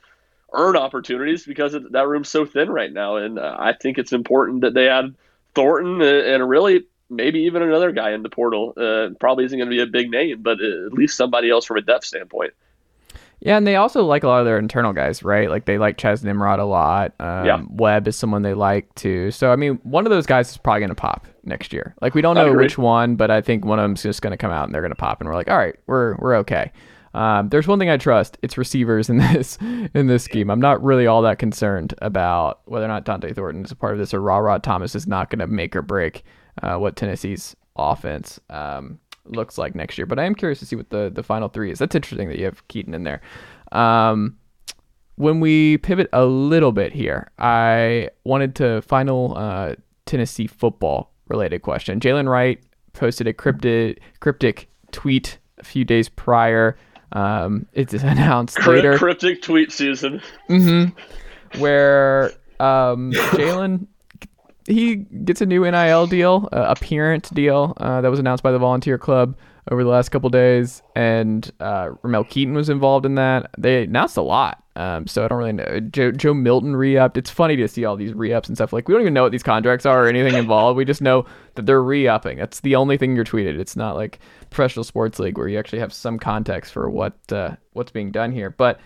[0.52, 3.16] earn opportunities because that room's so thin right now.
[3.16, 5.14] And uh, I think it's important that they add
[5.54, 8.74] Thornton and, and really maybe even another guy in the portal.
[8.76, 11.78] Uh, probably isn't going to be a big name, but at least somebody else from
[11.78, 12.52] a depth standpoint.
[13.44, 15.50] Yeah, and they also like a lot of their internal guys, right?
[15.50, 17.12] Like they like Chas Nimrod a lot.
[17.18, 17.62] Um, Yeah.
[17.70, 19.33] Webb is someone they like too.
[19.33, 21.94] So I mean, one of those guys is probably going to pop next year.
[22.00, 24.37] Like we don't know which one, but I think one of them's just going to
[24.37, 26.70] come out and they're going to pop, and we're like, all right, we're we're okay.
[27.14, 30.48] Um, there's one thing I trust: it's receivers in this in this scheme.
[30.48, 33.92] I'm not really all that concerned about whether or not Dont'e Thornton is a part
[33.92, 36.22] of this or Raw Rod Thomas is not going to make or break
[36.62, 40.06] uh, what Tennessee's offense um, looks like next year.
[40.06, 41.78] But I am curious to see what the the final three is.
[41.78, 43.20] That's interesting that you have Keyton in there.
[43.72, 44.37] Um,
[45.16, 49.74] when we pivot a little bit here, I wanted to final uh,
[50.06, 52.00] Tennessee football related question.
[52.00, 52.61] Jaylen Wright
[52.92, 56.76] posted a cryptic cryptic tweet a few days prior.
[57.12, 60.20] Um, it's announced Crypt- later Cryptic tweet season.
[60.48, 60.85] hmm
[61.58, 63.87] where um, Jaylen
[64.66, 68.53] he gets a new NIL deal, uh, a parent deal uh, that was announced by
[68.53, 69.37] the Volunteer Club
[69.70, 73.51] over the last couple days, and uh, Ramel Keyton was involved in that.
[73.57, 75.81] They announced a lot, um, so I don't really know.
[75.81, 77.16] Joe, Joe Milton re-upped.
[77.16, 78.72] It's funny to see all these re-ups and stuff.
[78.72, 80.77] Like we don't even know what these contracts are or anything involved.
[80.77, 82.38] We just know that they're re-upping.
[82.38, 83.59] That's the only thing you're tweeted.
[83.59, 84.18] It's not like
[84.51, 88.33] professional sports league where you actually have some context for what uh, what's being done
[88.33, 88.81] here, but.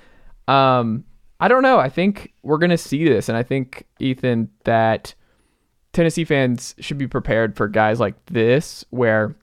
[0.49, 1.05] Um,
[1.39, 1.79] I don't know.
[1.79, 3.29] I think we're to see this.
[3.29, 5.15] And I think, Ethan, that
[5.97, 9.35] Tennessee fans should be prepared for guys like this, where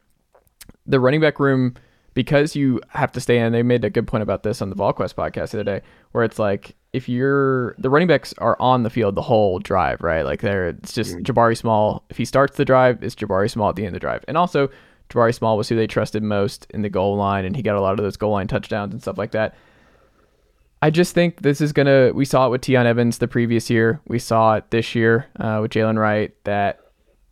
[0.85, 1.73] the running back room,
[2.13, 4.75] because you have to stay in, they made a good point about this on the
[4.75, 8.83] VolQuest podcast the other day, where it's like, if you're the running backs are on
[8.83, 10.21] the field the whole drive, right?
[10.21, 11.23] Like they're it's just mm-hmm.
[11.23, 12.03] Jabari Small.
[12.11, 14.23] If he starts the drive, it's Jabari Small at the end of the drive.
[14.27, 14.69] And also
[15.09, 17.81] Jabari Small was who they trusted most in the goal line and he got a
[17.81, 19.55] lot of those goal line touchdowns and stuff like that.
[20.83, 22.11] I just think this is gonna.
[22.13, 24.01] We saw it with Tiyon Evans the previous year.
[24.07, 26.33] We saw it this year uh, with Jaylen Wright.
[26.43, 26.79] That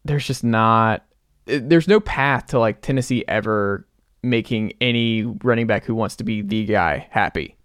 [0.06, 1.06] there's just not.
[1.48, 3.86] it- There's no path to like Tennessee ever
[4.24, 7.58] making any running back who wants to be the guy happy.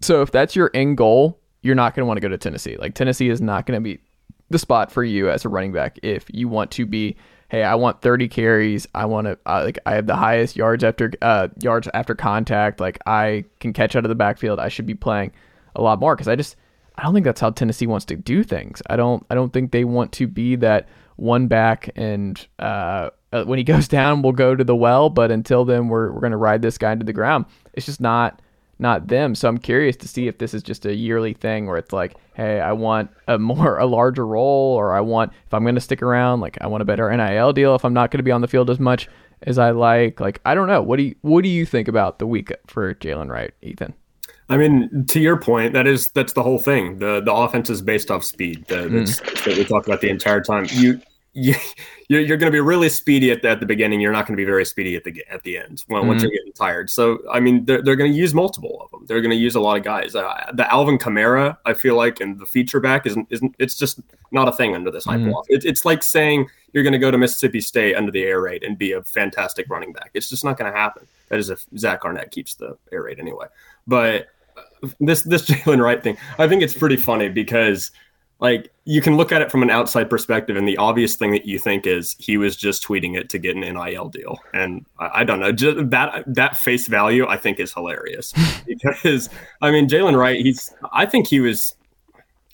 [0.00, 2.76] So if that's your end goal, you're not gonna want to go to Tennessee.
[2.78, 3.98] Like Tennessee is not gonna be
[4.50, 7.16] the spot for you as a running back if you want to be.
[7.54, 8.88] Hey, I want 30 carries.
[8.96, 12.80] I want to uh, like I have the highest yards after uh, yards after contact.
[12.80, 14.58] Like I can catch out of the backfield.
[14.58, 15.30] I should be playing
[15.76, 16.56] a lot more because I just
[16.96, 18.82] I don't think that's how Tennessee wants to do things.
[18.90, 23.44] I don't I don't think they want to be that one back, and uh, uh,
[23.44, 25.08] when he goes down, we'll go to the well.
[25.08, 27.44] But until then, we're we're gonna ride this guy into the ground.
[27.72, 28.42] It's just not
[28.78, 29.34] not them.
[29.34, 32.14] So I'm curious to see if this is just a yearly thing where it's like,
[32.34, 35.80] hey, I want a more a larger role, or I want if I'm going to
[35.80, 38.32] stick around, like I want a better NIL deal if I'm not going to be
[38.32, 39.08] on the field as much
[39.42, 40.20] as I like.
[40.20, 40.82] Like I don't know.
[40.82, 43.94] What do you what do you think about the week for Jaylen Wright, Ethan?
[44.50, 46.98] I mean, to your point, that is that's the whole thing.
[46.98, 48.66] the The offense is based off speed.
[48.68, 49.44] The, that's Mm.
[49.44, 50.66] that we talked about the entire time.
[50.70, 51.00] You
[51.34, 51.54] you
[52.08, 54.00] you're, you're going to be really speedy at the, at the beginning.
[54.00, 56.24] You're not going to be very speedy at the at the end when once Mhm.
[56.26, 56.88] you're getting tired.
[56.90, 59.04] So I mean, they're, they're going to use multiple of them.
[59.06, 60.14] They're going to use a lot of guys.
[60.14, 63.54] Uh, the Alvin Kamara, I feel like, and the feature back isn't isn't.
[63.58, 64.00] It's just
[64.32, 65.34] not a thing under this hype Mhm.
[65.34, 65.46] off.
[65.48, 68.62] It, it's like saying you're going to go to Mississippi State under the air raid
[68.64, 70.10] and be a fantastic running back.
[70.14, 71.06] It's just not going to happen.
[71.28, 73.46] That is if Zach Arnett keeps the air raid anyway.
[73.86, 77.90] But uh, this this Jaylen Wright thing, I think it's pretty funny because
[78.40, 81.46] like you can look at it from an outside perspective, and the obvious thing that
[81.46, 85.10] you think is he was just tweeting it to get an NIL deal, and I,
[85.20, 88.32] I don't know just that that face value I think is hilarious
[88.66, 89.30] because
[89.62, 91.74] I mean Jaylen Wright, he's I think he was.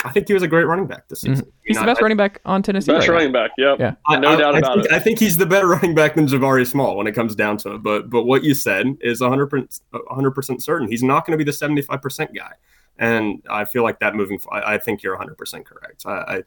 [0.02, 1.44] I think he was a great running back this season.
[1.44, 1.50] Mm-hmm.
[1.62, 2.90] He's You the best I- running back on Tennessee.
[2.90, 3.18] Best right now.
[3.18, 3.50] running back.
[3.58, 3.80] Yep.
[3.80, 3.94] Yeah.
[4.08, 4.92] I- No I- doubt I about think, it.
[4.92, 7.74] I think he's the better running back than Jabari Small when it comes down to
[7.74, 7.82] it.
[7.82, 10.88] But but what you said is 100%, 100% certain.
[10.88, 12.52] He's not going to be the 75% guy.
[12.98, 16.04] And I feel like that moving forward, I think you're 100% correct.
[16.04, 16.42] I, I,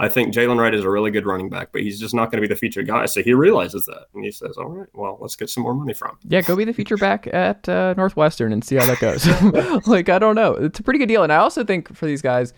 [0.00, 2.40] I think Jaylen Wright is a really good running back, but he's just not going
[2.40, 3.06] to be the featured guy.
[3.06, 4.06] So he realizes that.
[4.14, 6.18] And he says, all right, well, let's get some more money from.
[6.24, 9.86] Yeah, go be the feature back at uh, Northwestern and see how that goes.
[9.88, 10.52] like, I don't know.
[10.52, 11.24] It's a pretty good deal.
[11.24, 12.54] And I also think for these guys,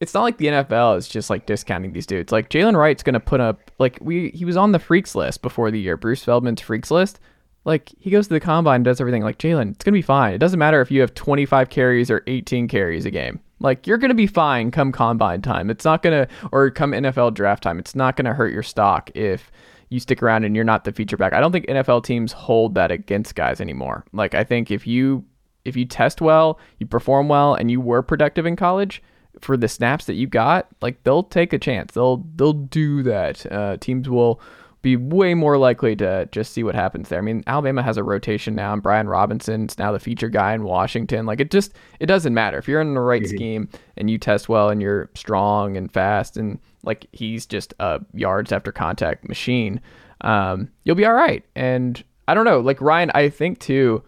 [0.00, 2.32] it's not like the NFL is just like discounting these dudes.
[2.32, 5.40] Like Jaylen Wright's going to put up, like, we he was on the freaks list
[5.40, 7.20] before the year, Bruce Feldman's freaks list.
[7.64, 9.22] Like, he goes to the combine, and does everything.
[9.22, 10.34] Like, Jaylen, it's going to be fine.
[10.34, 13.40] It doesn't matter if you have 25 carries or 18 carries a game.
[13.60, 15.70] Like, you're going to be fine come combine time.
[15.70, 17.78] It's not going to, or come NFL draft time.
[17.78, 19.52] It's not going to hurt your stock if
[19.92, 21.32] you stick around and you're not the feature back.
[21.32, 24.04] I don't think NFL teams hold that against guys anymore.
[24.12, 25.24] Like I think if you
[25.64, 29.02] if you test well, you perform well, and you were productive in college
[29.40, 31.92] for the snaps that you got, like they'll take a chance.
[31.92, 33.50] They'll they'll do that.
[33.52, 34.40] Uh, teams will
[34.82, 37.20] be way more likely to just see what happens there.
[37.20, 40.64] I mean, Alabama has a rotation now, and Brian Robinson's now the feature guy in
[40.64, 41.24] Washington.
[41.24, 44.48] Like it just it doesn't matter if you're in the right scheme and you test
[44.48, 49.80] well and you're strong and fast and like he's just a yards after contact machine.
[50.22, 51.44] Um, you'll be all right.
[51.54, 54.02] And I don't know, like Ryan, I think too.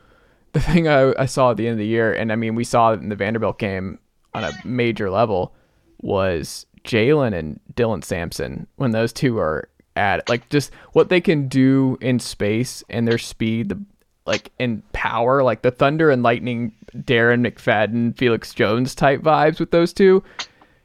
[0.53, 2.65] The thing I, I saw at the end of the year, and I mean, we
[2.65, 3.99] saw it in the Vanderbilt game
[4.35, 5.55] on a major level,
[6.01, 10.29] was Jaylen and Dylan Sampson when those two are at it.
[10.29, 13.81] like just what they can do in space and their speed, the
[14.27, 19.71] like in power, like the Thunder and Lightning, Darren McFadden, Felix Jones type vibes with
[19.71, 20.23] those two.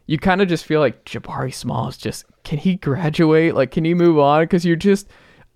[0.08, 3.56] You kind of just feel like Jabari Small is just can he graduate?
[3.56, 4.44] Like, can he move on?
[4.44, 5.08] Because you're just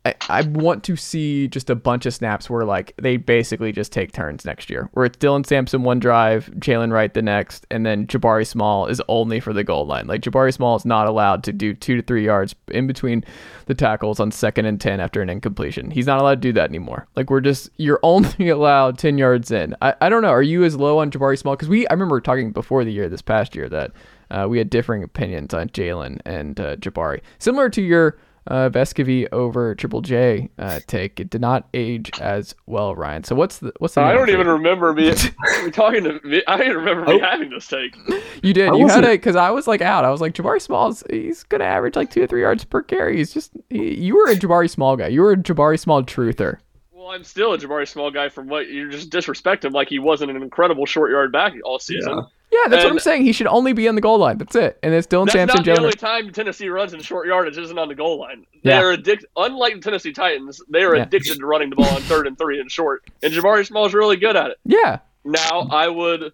[0.05, 3.93] I, I want to see just a bunch of snaps where like they basically just
[3.93, 7.85] take turns next year, where it's Dylan Sampson one drive, Jaylen Wright the next, and
[7.85, 10.07] then Jabari Small is only for the goal line.
[10.07, 13.23] Like Jabari Small is not allowed to do two to three yards in between
[13.67, 15.89] the tackles on second and ten after an incompletion.
[15.89, 17.07] He's not allowed to do that anymore.
[17.15, 19.73] Like we're just you're only allowed ten yards in.
[19.81, 20.29] I, I don't know.
[20.29, 21.55] Are you as low on Jabari Small?
[21.55, 23.91] Because we I remember talking before the year this past year that
[24.31, 29.27] uh, we had differing opinions on Jaylen and uh, Jabari, similar to your uh, Vescovi
[29.31, 31.19] over Triple J uh, take.
[31.19, 33.23] It did not age as well, Ryan.
[33.23, 34.01] So what's the what's the?
[34.01, 35.11] I don't even remember me
[35.63, 36.43] me talking to me.
[36.47, 37.25] I don't remember me Oh.
[37.25, 37.95] having this take.
[38.43, 38.69] You did.
[38.69, 40.05] I You had wasn't- it because I was like out.
[40.05, 41.03] I was like Jabari Small's.
[41.09, 43.17] He's gonna average like two or three yards per carry.
[43.17, 43.51] He's just.
[43.69, 45.07] He, you were a Jabari Small guy.
[45.07, 46.57] You were a Jabari Small truther.
[46.91, 49.99] Well, I'm still a Jabari Small guy from what you just disrespect him like he
[49.99, 52.13] wasn't an incredible short yard back all season.
[52.17, 52.21] Yeah.
[52.53, 53.23] Yeah, that's what I'm saying.
[53.23, 54.37] He should only be on the goal line.
[54.37, 54.77] That's it.
[54.83, 57.79] And it's Dylan That's Sampson, not the only time Tennessee runs in short yardage isn't
[57.79, 58.45] on the goal line.
[58.63, 58.81] They Yeah.
[58.81, 59.27] are addicted.
[59.35, 61.03] Unlike the Tennessee Titans, they are Yeah.
[61.03, 63.03] addicted to running the ball on third and three and short.
[63.23, 64.59] And Jabari Small is really good at it.
[64.65, 64.99] Yeah.
[65.25, 66.31] Now, I would,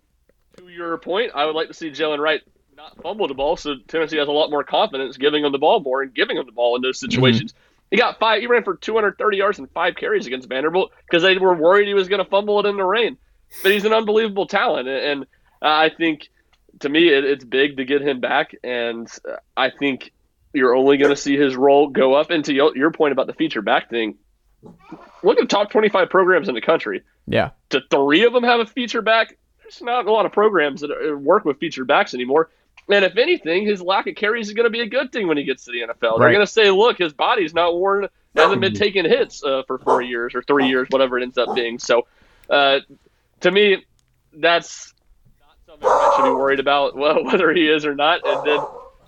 [0.58, 2.42] to your point, I would like to see Jaylen Wright
[2.76, 5.80] not fumble the ball, so Tennessee has a lot more confidence giving him the ball
[5.80, 7.12] more and giving him the ball in those mm-hmm.
[7.12, 7.54] situations.
[7.92, 8.42] He got five.
[8.42, 11.94] He ran for 230 yards and five carries against Vanderbilt because they were worried he
[11.94, 13.18] was going to fumble it in the rain.
[13.64, 15.26] But he's an unbelievable talent, and and
[15.62, 16.30] I think
[16.80, 20.12] to me it, it's big to get him back, and uh, I think
[20.54, 22.30] you're only going to see his role go up.
[22.32, 24.16] And to your your point about the feature back thing,
[25.24, 27.52] look at the top 25 programs in the country Yeah.
[27.70, 29.38] to three of them have a feature back.
[29.62, 32.50] There's not a lot of programs that uh, work with feature backs anymore.
[32.92, 35.38] And if anything, his lack of carries is going to be a good thing when
[35.38, 36.18] he gets to the NFL.
[36.20, 39.78] They're going to say, look, his body's not worn, hasn't been taking hits uh, for
[39.78, 41.78] four years or three years, whatever it ends up being.
[41.78, 42.08] So,
[42.50, 42.80] uh,
[43.42, 43.86] to me,
[44.34, 44.96] that's
[45.82, 48.22] not something I should be worried about, well, whether he is or not.
[48.26, 48.60] And then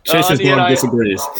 [0.04, 1.22] Chase Uh, is the one disagrees.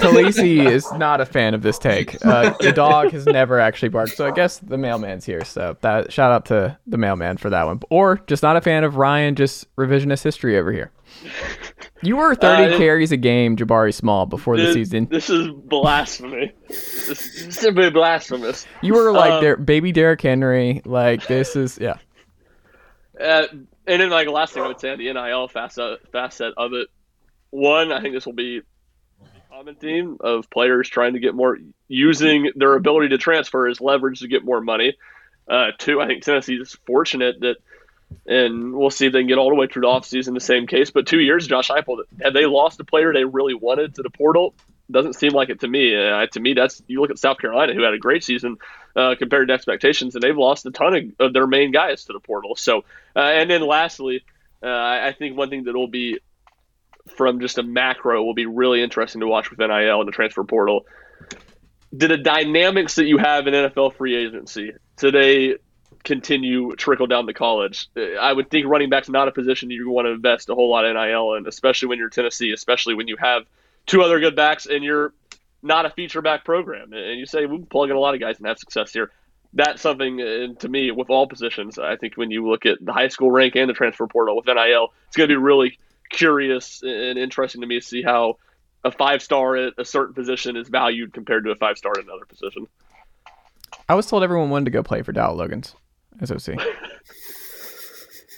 [0.00, 2.16] Khaleesi is not a fan of this take.
[2.24, 5.44] Uh, the dog has never actually barked, so I guess the mailman's here.
[5.44, 8.82] So that shout out to the mailman for that one, or just not a fan
[8.84, 9.34] of Ryan.
[9.34, 10.90] Just revisionist history over here.
[12.02, 15.06] You were 30 Uh, carries a game, Jabari Small, before the season.
[15.10, 16.52] This is blasphemy.
[16.68, 18.66] This is simply blasphemous.
[18.80, 20.80] You were like um, Der- baby Derrick Henry.
[20.86, 21.96] Like this is yeah.
[23.20, 23.48] Uh,
[23.86, 26.88] and then, like, last thing I would say on the NIL facet, facet of it,
[27.50, 31.58] one, I think this will be a common theme of players trying to get more,
[31.88, 34.96] using their ability to transfer as leverage to get more money.
[35.48, 37.56] Uh, two, I think Tennessee is fortunate that,
[38.26, 40.66] and we'll see if they can get all the way through the offseason the same
[40.66, 40.90] case.
[40.90, 44.10] But two years, Josh Heupel, have they lost a player they really wanted to the
[44.10, 44.54] portal?
[44.90, 45.94] Doesn't seem like it to me.
[45.94, 48.56] Uh, to me, that's you look at South Carolina, who had a great season
[48.96, 52.12] uh, compared to expectations, and they've lost a ton of, of their main guys to
[52.12, 52.56] the portal.
[52.56, 54.24] So, uh, and then lastly,
[54.62, 56.18] uh, I think one thing that will be
[57.16, 60.44] from just a macro will be really interesting to watch with NIL and the transfer
[60.44, 60.86] portal.
[61.96, 65.56] Do the dynamics that you have in NFL free agency today
[66.04, 67.88] continue trickle down to college?
[67.96, 70.70] Uh, I would think running back's not a position you want to invest a whole
[70.70, 73.42] lot of NIL in, especially when you're Tennessee, especially when you have
[73.90, 75.12] two other good backs and you're
[75.62, 76.92] not a feature back program.
[76.92, 79.10] And you say we can plug in a lot of guys and have success here.
[79.52, 81.76] That's something, uh, to me, with all positions.
[81.76, 84.46] I think when you look at the high school rank and the transfer portal with
[84.46, 88.36] NIL, it's going to be really curious and interesting to me to see how
[88.84, 92.04] a five star at a certain position is valued compared to a five star at
[92.04, 92.66] another position.
[93.88, 95.74] I was told everyone wanted to go play for Dowell Loggins
[96.24, 96.54] SOC.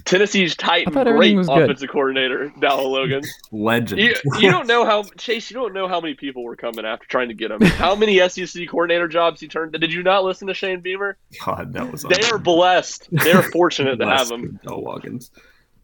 [0.05, 1.63] Tennessee's tight I and great everything was good.
[1.63, 3.27] offensive coordinator, Dowell Loggins.
[3.53, 4.01] Legend.
[4.01, 5.51] You, you don't know how Chase.
[5.51, 7.61] You don't know how many people were coming after trying to get him.
[7.63, 9.73] How many SEC coordinator jobs he turned?
[9.73, 11.17] Did you not listen to Shane Beamer?
[11.45, 12.03] God, that was.
[12.03, 13.09] They are blessed.
[13.11, 14.59] They're fortunate to have him.
[14.65, 15.31] Dowell Loggins.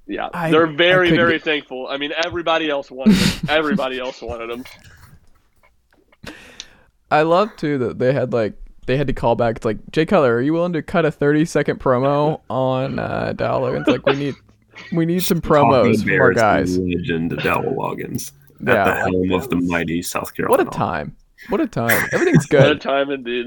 [0.07, 1.87] Yeah, I- they're very, very get- thankful.
[1.89, 3.47] I mean, everybody else wanted him.
[3.51, 4.65] Everybody else wanted him.
[7.11, 8.55] I love too that they had like
[8.89, 9.57] they had to call back.
[9.57, 13.35] It's like Jay Cutler, are you willing to cut a 30 second promo on uh,
[13.37, 13.87] Dowell Loggins?
[13.87, 14.35] Like we need
[14.93, 16.77] we need some promos Talking from our guys.
[16.79, 18.85] Legend of Dowell Loggins at Yeah.
[18.85, 20.65] the helm of the mighty South Carolina.
[20.65, 21.17] What a time!
[21.51, 22.09] What a time!
[22.13, 22.63] Everything's good.
[22.63, 23.47] What a time indeed.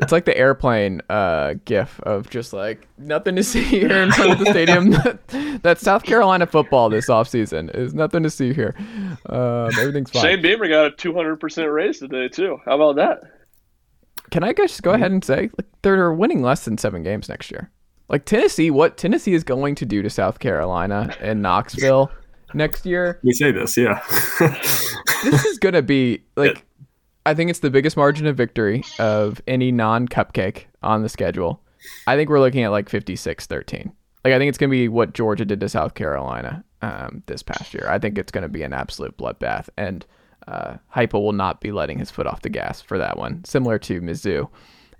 [0.00, 4.32] It's like the airplane uh, gif of just like nothing to see here in front
[4.32, 4.90] of the stadium.
[5.62, 8.74] that South Carolina football this offseason is nothing to see here.
[9.26, 10.22] Um, everything's fine.
[10.22, 12.58] Shane Beamer got a 200% raise today too.
[12.64, 13.37] How about that?
[14.30, 17.50] Can I just go ahead and say like they're winning less than seven games next
[17.50, 17.70] year?
[18.08, 22.10] Like Tennessee, what Tennessee is going to do to South Carolina and Knoxville
[22.54, 23.20] next year?
[23.22, 24.02] We say this, yeah.
[25.24, 26.64] This is gonna be like
[27.26, 31.60] I think it's the biggest margin of victory of any non-cupcake on the schedule.
[32.06, 33.90] I think we're looking at like 56-13.
[34.24, 37.74] Like I think it's gonna be what Georgia did to South Carolina um, this past
[37.74, 37.86] year.
[37.88, 40.06] I think it's gonna be an absolute bloodbath, and
[40.48, 43.44] uh, Heupel will not be letting his foot off the gas for that one.
[43.44, 44.48] Similar to Mizzou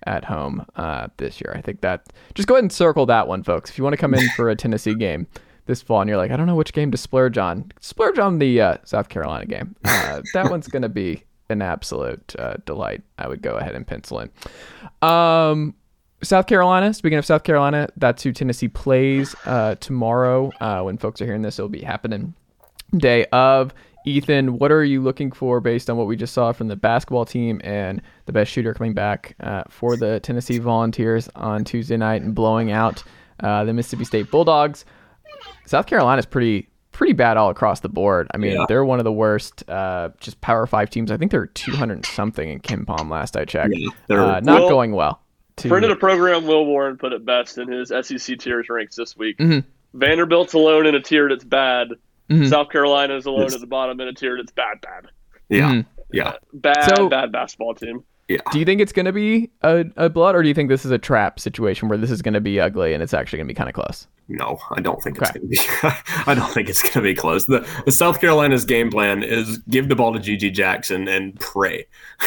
[0.07, 1.53] at home uh, this year.
[1.57, 3.71] I think that just go ahead and circle that one, folks.
[3.71, 5.27] If you want to come in for a Tennessee game
[5.67, 8.39] this fall and you're like, I don't know which game to splurge on, splurge on
[8.39, 9.75] the uh, South Carolina game.
[9.85, 13.03] Uh, that one's gonna be an absolute uh, delight.
[13.17, 14.31] I would go ahead and pencil in.
[15.01, 15.75] Um,
[16.23, 16.93] South Carolina.
[16.93, 20.51] Speaking of South Carolina, that's who Tennessee plays uh, tomorrow.
[20.61, 22.35] Uh, when folks are hearing this, it'll be happening
[22.97, 23.73] day of.
[24.09, 27.25] Ethan, what are you looking for based on what we just saw from the basketball
[27.25, 32.23] team and the best shooter coming back uh, for the Tennessee Volunteers on Tuesday night
[32.23, 33.03] and blowing out
[33.41, 34.85] uh, the Mississippi State Bulldogs?
[35.67, 38.27] South Carolina's pretty pretty bad all across the board.
[38.35, 38.65] I mean, Yeah.
[38.67, 41.13] they're one of the worst uh, just Power Five teams.
[41.13, 43.75] I think they're 200 something in KenPom last I checked.
[43.77, 45.21] Yeah, they're- uh, not Well, going well.
[45.59, 48.97] To, Friend of the program, Will Warren, put it best in his SEC tiers ranks
[48.97, 49.39] this week.
[49.39, 49.65] Mhm.
[49.95, 51.89] Vanderbilt's alone in a tier that's bad.
[52.31, 52.49] Mhm.
[52.49, 53.55] South Carolina's alone Yes.
[53.55, 55.07] at the bottom in a tier that's bad, bad.
[55.49, 55.87] yeah, Mhm.
[56.13, 58.03] yeah, Bad, So- bad basketball team.
[58.29, 58.39] yeah.
[58.53, 60.85] Do you think it's going to be a, a blood, or do you think this
[60.85, 63.47] is a trap situation where this is going to be ugly and it's actually going
[63.49, 64.07] to be kind of close?
[64.31, 65.59] No, I don't think it's going to be.
[66.27, 67.47] I don't think it's going to be close.
[67.47, 71.87] The, the South Carolina's game plan is give the ball to GG Jackson and pray,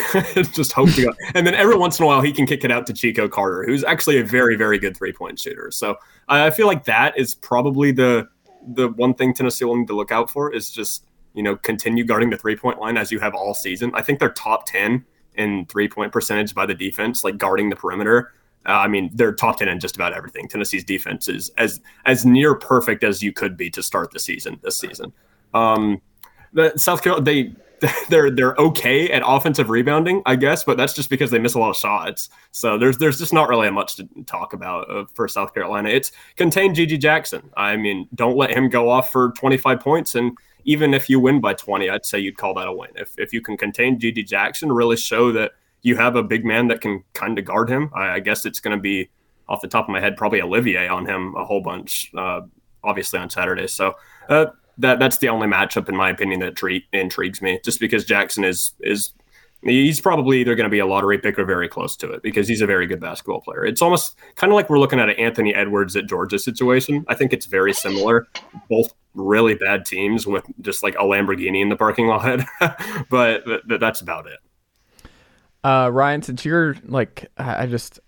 [0.52, 1.14] just hope to go.
[1.36, 3.64] And then every once in a while he can kick it out to Chico Carter,
[3.68, 5.70] who's actually a very, very good three point shooter.
[5.70, 5.98] So
[6.28, 8.28] I I feel like that is probably the
[8.74, 12.04] the one thing Tennessee will need to look out for is just you know continue
[12.04, 13.92] guarding the three point line as you have all season.
[13.94, 15.06] I think they're top ten
[15.36, 18.34] in three point percentage by the defense, like guarding the perimeter.
[18.66, 20.48] Uh, I mean, they're top ten in just about everything.
[20.48, 24.60] Tennessee's defense is as as near perfect as you could be to start the season
[24.64, 25.14] this season.
[25.54, 26.02] Um,
[26.54, 27.54] the South Carolina they
[28.10, 31.60] they're they're okay at offensive rebounding, I guess, but that's just because they miss a
[31.60, 32.30] lot of shots.
[32.52, 35.90] So there's there's just not really much to talk about uh, for South Carolina.
[35.90, 37.50] It's contain GG Jackson.
[37.58, 41.42] I mean, don't let him go off for 25 points, and even if you win
[41.42, 42.92] by 20, I'd say you'd call that a win.
[42.96, 46.68] If if you can contain GG Jackson, really show that you have a big man
[46.68, 47.90] that can kind of guard him.
[47.96, 49.10] I, I guess it's going to be
[49.50, 52.42] off the top of my head probably Olivier on him a whole bunch, uh,
[52.84, 53.68] obviously on Saturday.
[53.68, 53.96] So
[54.30, 54.46] uh,
[54.78, 58.44] that that's the only matchup in my opinion that tre- intrigues me, just because Jackson
[58.44, 59.14] is is
[59.64, 62.48] he's probably either going to be a lottery pick or very close to it because
[62.48, 63.66] he's a very good basketball player.
[63.66, 67.06] It's almost kind of like we're looking at an Anthony Edwards at Georgia situation.
[67.08, 68.28] I think it's very similar.
[68.70, 72.42] Both really bad teams with just like a Lamborghini in the parking lot,
[73.10, 74.40] but th- that's about it.
[75.64, 78.00] Uh, Ryan, since you're like, I just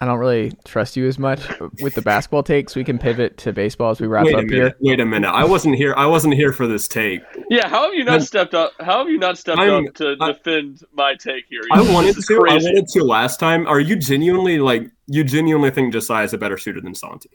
[0.00, 1.40] I don't really trust you as much
[1.82, 2.76] with the basketball takes.
[2.76, 4.74] We can pivot to baseball as we wrap wait up minute, here.
[4.80, 5.28] Wait a minute.
[5.28, 5.92] I wasn't here.
[5.96, 7.20] I wasn't here for this take.
[7.50, 8.72] Yeah, how have you not I'm- stepped up?
[8.78, 11.62] How have you not stepped I'm- up to I- defend my take here?
[11.72, 12.34] I You- wanted this is to.
[12.48, 13.66] I wanted to last time.
[13.66, 17.30] Are you genuinely like you genuinely think Josiah is a better shooter than Santi?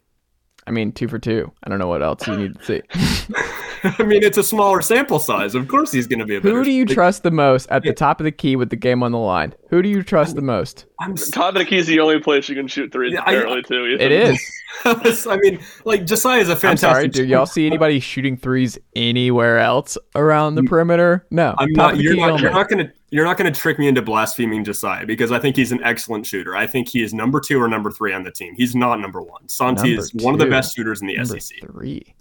[0.66, 1.51] I mean, two for two.
[1.66, 2.82] I don't know what else you need to see.
[4.00, 5.56] I mean, it's a smaller sample size.
[5.56, 6.56] Of course, he's going to be a better.
[6.56, 6.94] Who do you shooter.
[6.94, 9.54] trust the most at the top of the key with the game on the line?
[9.70, 10.86] Who do you trust the most?
[11.00, 13.14] I'm s- Top of the key is the only place you can shoot threes.
[13.14, 13.98] Yeah, I- apparently, too.
[14.00, 14.40] It is.
[14.86, 16.90] I mean, like Josiah is a I'm fantastic.
[16.90, 21.26] sorry, do y'all see anybody shooting threes anywhere else around the perimeter?
[21.30, 21.54] No.
[21.58, 21.98] I'm not.
[21.98, 22.40] You're not.
[22.40, 22.94] You're not going to.
[23.12, 26.26] You're not going to trick me into blaspheming Josiah because I think he's an excellent
[26.26, 26.56] shooter.
[26.56, 28.56] I think he is number two or number three on the team.
[28.56, 29.48] He's not number one.
[29.48, 31.60] Santi Number is one of the best shooters in the Number SEC.
[31.62, 32.16] three.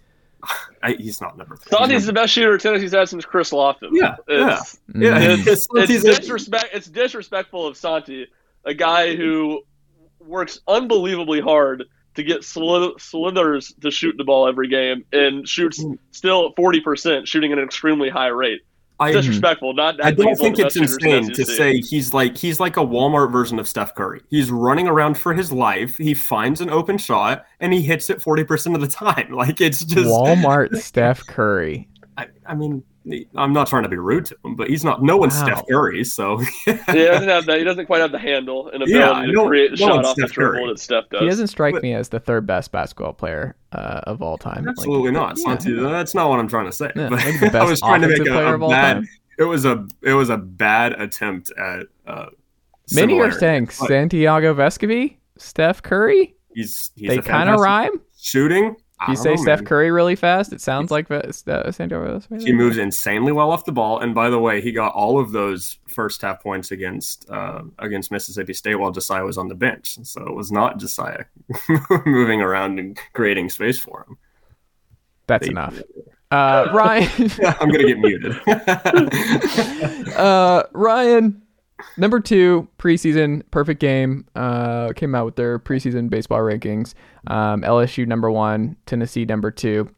[0.82, 1.76] I, he's not number three.
[1.76, 3.90] Santi's He's the best shooter Tennessee's had since Chris Lofton.
[3.93, 4.59] Yeah, yeah.
[4.61, 5.47] It's, number- yeah, Mm.
[5.47, 6.70] it's, it's disrespect.
[6.72, 8.26] It's disrespectful of Santi,
[8.64, 9.62] a guy who
[10.20, 11.84] works unbelievably hard
[12.14, 15.99] to get slith- slithers to shoot the ball every game and shoots Mm.
[16.11, 18.62] still at forty percent, shooting at an extremely high rate.
[19.03, 19.74] I, Disrespectful.
[19.74, 20.05] Not.
[20.05, 22.76] I don't think it's the best shooters in insane to say he's like he's like
[22.76, 24.20] a Walmart version of Steph Curry.
[24.30, 25.96] He's running around for his life.
[25.96, 29.30] He finds an open shot and he hits it forty percent of the time.
[29.42, 31.88] Like it's just Walmart Steph Curry.
[32.16, 32.84] I, I mean,
[33.34, 35.03] I'm not trying to be rude to him, but he's not.
[35.03, 35.46] No one's Wow.
[35.46, 37.59] Steph Curry, so Yeah, he doesn't have that.
[37.59, 40.05] He doesn't quite have the handle and ability Yeah, to no- create a no shot
[40.05, 40.50] off Steph Curry.
[40.59, 41.20] dribble that Steph does.
[41.20, 44.64] He doesn't strike But- me as the third best basketball player uh, of all time.
[44.64, 45.36] Like, absolutely not.
[45.38, 46.92] yeah, Santi, that's not what I'm trying to say.
[46.94, 48.62] Yeah, but maybe the I best was trying to make offensive a, player a of
[48.62, 48.94] all bad.
[48.94, 49.09] time.
[49.38, 51.86] It was a it was a bad attempt at.
[52.07, 52.26] Uh,
[52.94, 56.34] Many are saying Santiago Vescovi, Steph Curry.
[56.55, 58.00] he's, he's they kind of rhyme.
[58.18, 58.76] shooting.
[59.09, 59.66] You say know, Steph man.
[59.66, 61.22] Curry really fast, it sounds like uh,
[62.40, 65.32] He moves insanely well off the ball, and by the way, he got all of
[65.32, 69.98] those first half points against uh, against Mississippi State while Josiah was on the bench.
[70.05, 71.24] So it was not Josiah
[72.07, 74.18] moving around and creating space for him.
[75.26, 75.80] That's They- enough.
[76.32, 77.30] Uh, Ryan,
[77.61, 78.40] I'm gonna get muted.
[80.16, 81.42] uh, Ryan,
[81.97, 84.27] number two preseason perfect game.
[84.35, 86.95] Uh, came out with their preseason baseball rankings.
[87.27, 89.91] Um, LSU number one, Tennessee number two.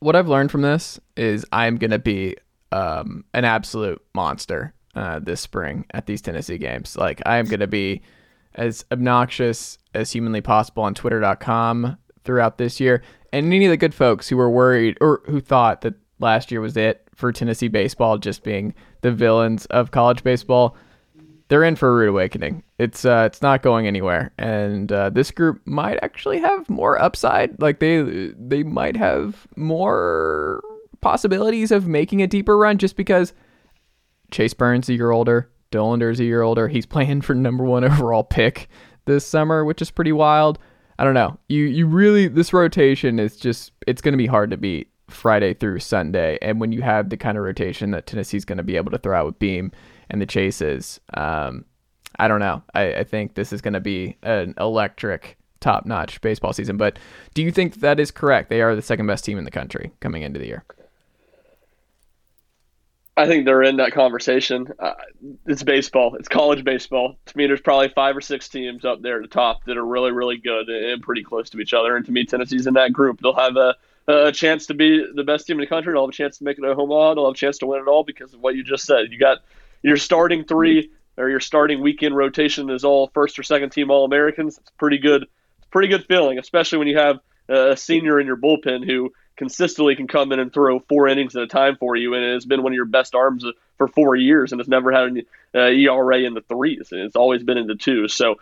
[0.00, 2.36] What I've learned from this is I'm gonna be
[2.72, 6.96] um, an absolute monster uh, this spring at these Tennessee games.
[6.96, 8.02] Like I am gonna be
[8.54, 13.02] as obnoxious as humanly possible on Twitter.com throughout this year.
[13.32, 16.60] And any of the good folks who were worried or who thought that last year
[16.60, 20.76] was it for Tennessee baseball just being the villains of college baseball,
[21.48, 22.62] they're in for a rude awakening.
[22.78, 27.60] It's uh, it's not going anywhere, and uh, this group might actually have more upside.
[27.60, 30.62] Like they they might have more
[31.00, 33.34] possibilities of making a deeper run, just because
[34.30, 36.68] Chase Burns a year older, Dollander's a year older.
[36.68, 38.68] He's playing for number one overall pick
[39.06, 40.58] this summer, which is pretty wild.
[41.00, 41.38] I don't know.
[41.48, 45.54] You you really this rotation is just it's going to be hard to beat Friday
[45.54, 48.76] through Sunday, and when you have the kind of rotation that Tennessee's going to be
[48.76, 49.72] able to throw out with Beam
[50.08, 51.64] and the Chases, um,
[52.18, 52.62] I don't know.
[52.74, 56.76] I, I think this is going to be an electric, top notch baseball season.
[56.76, 56.98] But
[57.34, 58.50] do you think that is correct?
[58.50, 60.64] They are the second best team in the country coming into the year.
[63.16, 64.68] I think they're in that conversation.
[64.78, 64.94] Uh,
[65.46, 66.14] it's baseball.
[66.14, 67.16] It's college baseball.
[67.26, 69.84] To me, there's probably five or six teams up there at the top that are
[69.84, 71.96] really, really good and pretty close to each other.
[71.96, 73.20] And to me, Tennessee's in that group.
[73.20, 73.76] They'll have a,
[74.10, 75.92] a chance to be the best team in the country.
[75.92, 77.16] They'll have a chance to make it a home run.
[77.16, 79.06] They'll have a chance to win it all because of what you just said.
[79.10, 79.38] You got
[79.82, 84.04] your starting three or your starting weekend rotation is all first or second team All
[84.04, 84.58] Americans.
[84.58, 85.22] It's pretty good.
[85.22, 89.96] It's pretty good feeling, especially when you have a senior in your bullpen who consistently
[89.96, 92.62] can come in and throw four innings at a time for you, and has been
[92.62, 93.44] one of your best arms
[93.78, 95.22] for four years, and has never had an
[95.54, 98.14] uh, ERA in the threes, and it's always been in the twos.
[98.14, 98.36] So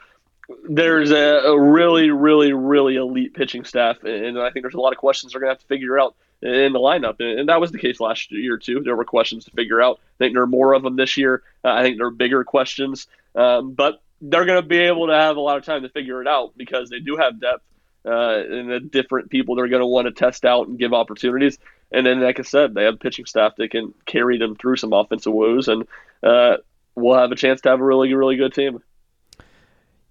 [0.68, 4.92] there's a, a really, really, really elite pitching staff, and I think there's a lot
[4.92, 7.72] of questions they're going to have to figure out in the lineup, and that was
[7.72, 8.80] the case last year too.
[8.80, 9.98] There were questions to figure out.
[10.00, 11.42] I think there are more of them this year.
[11.64, 15.14] Uh, I think there are bigger questions, um, but they're going to be able to
[15.14, 17.64] have a lot of time to figure it out because they do have depth.
[18.04, 21.58] uh, and the different people they're going to want to test out and give opportunities.
[21.90, 24.92] And then, like I said, they have pitching staff that can carry them through some
[24.92, 25.86] offensive woes, and
[26.22, 26.58] uh,
[26.94, 28.82] we'll have a chance to have a really, really good team.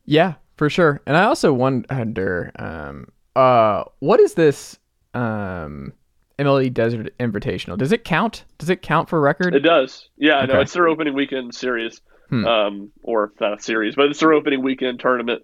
[0.07, 1.01] Yeah, for sure.
[1.05, 4.79] And I also wonder, um, uh, what is this
[5.13, 5.93] um,
[6.39, 7.77] MLB Desert Invitational?
[7.77, 8.45] Does it count?
[8.57, 9.53] Does it count for record?
[9.53, 10.09] It does.
[10.17, 12.45] Yeah, no, it's their opening weekend series, Hmm.
[12.45, 15.43] um, or not a series, but it's their opening weekend tournament.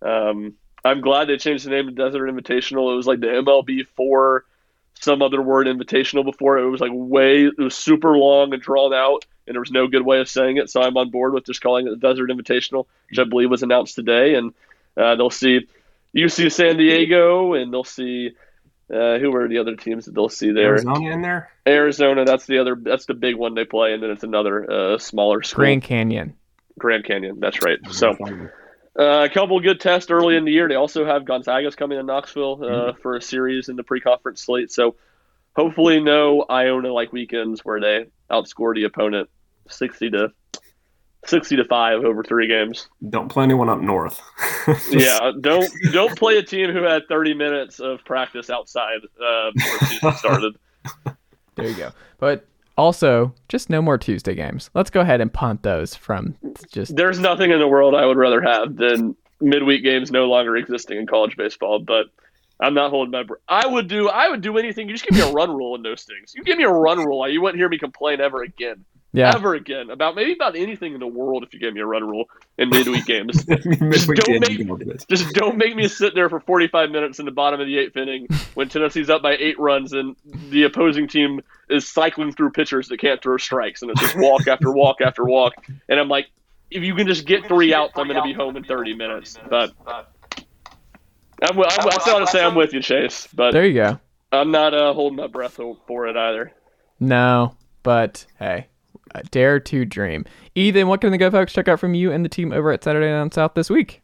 [0.00, 0.54] Um,
[0.84, 2.92] I'm glad they changed the name to Desert Invitational.
[2.92, 4.44] It was like the MLB four,
[5.00, 6.58] some other word Invitational before.
[6.58, 9.86] It was like way, it was super long and drawn out, and there was no
[9.86, 10.70] good way of saying it.
[10.70, 13.62] So I'm on board with just calling it the Desert Invitational, which I believe was
[13.62, 14.34] announced today.
[14.34, 14.54] And
[14.96, 15.66] uh, they'll see
[16.16, 18.32] UC San Diego, and they'll see
[18.92, 20.72] uh, who are the other teams that they'll see there.
[20.72, 21.50] Arizona in there.
[21.66, 24.98] Arizona, that's the other, that's the big one they play, and then it's another uh,
[24.98, 26.34] smaller school, Grand Canyon.
[26.78, 27.40] Grand Canyon.
[27.40, 27.78] That's right.
[27.90, 28.16] So
[28.98, 30.68] uh, a couple good tests early in the year.
[30.68, 34.70] They also have Gonzaga's coming to Knoxville uh, for a series in the pre-conference slate.
[34.70, 34.96] So
[35.56, 39.28] hopefully, no Iona-like weekends where they outscore the opponent
[39.68, 40.30] sixty to
[41.26, 42.88] sixty to five over three games.
[43.08, 44.20] Don't play anyone up north.
[44.90, 49.78] Yeah, don't don't play a team who had thirty minutes of practice outside uh, before
[49.78, 50.54] the season started.
[51.56, 51.92] There you go.
[52.18, 54.70] But also, just no more Tuesday games.
[54.74, 56.36] Let's go ahead and punt those from
[56.72, 56.96] just.
[56.96, 60.98] There's nothing in the world I would rather have than midweek games no longer existing
[60.98, 62.06] in college baseball, but
[62.60, 63.40] I'm not holding my breath.
[63.48, 64.88] I would do I would do anything.
[64.88, 66.34] You just give me a run rule in those things.
[66.34, 68.84] You give me a run rule, you wouldn't hear me complain ever again.
[69.14, 69.32] Yeah.
[69.32, 69.90] Ever again.
[69.90, 72.24] About maybe about anything in the world if you gave me a run rule
[72.58, 73.46] in midweek games.
[73.48, 75.04] Midweek don't game, make- you can look at it.
[75.08, 77.96] Just don't make me sit there for 45 minutes in the bottom of the eighth
[77.96, 80.16] inning when Tennessee's up by eight runs and
[80.50, 81.40] the opposing team
[81.70, 85.22] is cycling through pitchers that can't throw strikes and it's just walk after walk after
[85.24, 85.52] walk.
[85.88, 86.26] And I'm like,
[86.72, 89.38] if you can just get three outs, I'm going to be home in 30 minutes.
[89.48, 89.72] But
[91.44, 94.00] I'm, I'm, that's not to say I'm with you, Chase, but There you go.
[94.32, 96.52] I'm not uh, holding my breath for it either.
[97.00, 98.68] No, but hey,
[99.30, 100.24] dare to dream.
[100.54, 102.82] Ethan, what can the good folks check out from you and the team over at
[102.82, 104.02] Saturday Down South this week?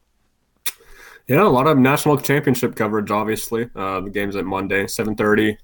[1.26, 3.10] Yeah, a lot of national championship coverage.
[3.10, 5.58] Obviously, uh, the games at Monday, seven thirty.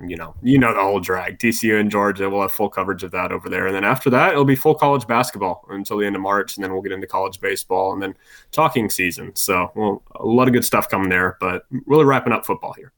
[0.00, 1.38] You know, you know the whole drag.
[1.38, 2.30] TCU and Georgia.
[2.30, 4.74] We'll have full coverage of that over there, and then after that, it'll be full
[4.74, 8.02] college basketball until the end of March, and then we'll get into college baseball, and
[8.02, 8.14] then
[8.52, 9.34] talking season.
[9.34, 12.92] So, well, a lot of good stuff coming there, but really wrapping up football here.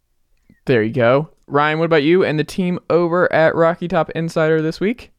[0.67, 1.31] There you go.
[1.47, 5.11] Ryan, what about you and the team over at Rocky Top Insider this week?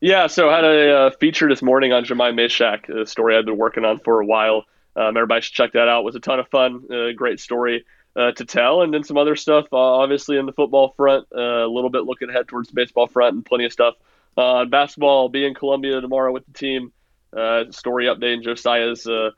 [0.00, 3.44] Yeah, so I had a uh, feature this morning on Jahmai Mashack, a story I've
[3.44, 4.64] been working on for a while.
[4.96, 6.00] Um, everybody should check that out.
[6.00, 7.84] It was a ton of fun, uh, great story
[8.16, 11.64] uh, to tell, and then some other stuff, uh, obviously in the football front, uh,
[11.64, 13.94] a little bit looking ahead towards the baseball front, and plenty of stuff.
[14.36, 16.92] Uh, basketball, I'll be in Columbia tomorrow with the team.
[17.36, 19.30] Uh, story updating Josiah's uh,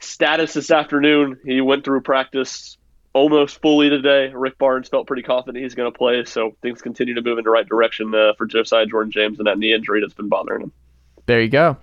[0.00, 1.38] status this afternoon.
[1.44, 2.76] He went through practice
[3.14, 4.32] almost fully today.
[4.34, 7.44] Rick Barnes felt pretty confident he's going to play, so things continue to move in
[7.44, 10.72] the right direction for Josiah Jordan James and that knee injury that's been bothering him.
[11.26, 11.76] There you go.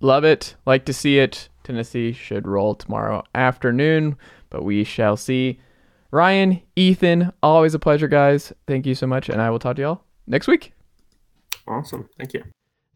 [0.00, 0.56] Love it.
[0.66, 1.48] Like to see it.
[1.62, 4.16] Tennessee should roll tomorrow afternoon,
[4.52, 5.58] but we shall see.
[6.10, 8.52] Ryan, Ethan, always a pleasure, guys.
[8.66, 10.74] Thank you so much, and I will talk to y'all next week.
[11.66, 12.44] Awesome, thank you.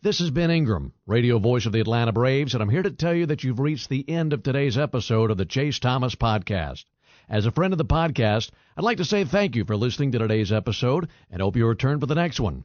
[0.03, 3.15] This is Ben Ingram, radio voice of the Atlanta Braves, and I'm here to tell
[3.15, 6.85] you that you've reached the end of today's episode of the Chase Thomas Podcast.
[7.29, 10.19] As a friend of the podcast, I'd like to say thank you for listening to
[10.19, 12.65] today's episode and hope you return for the next one.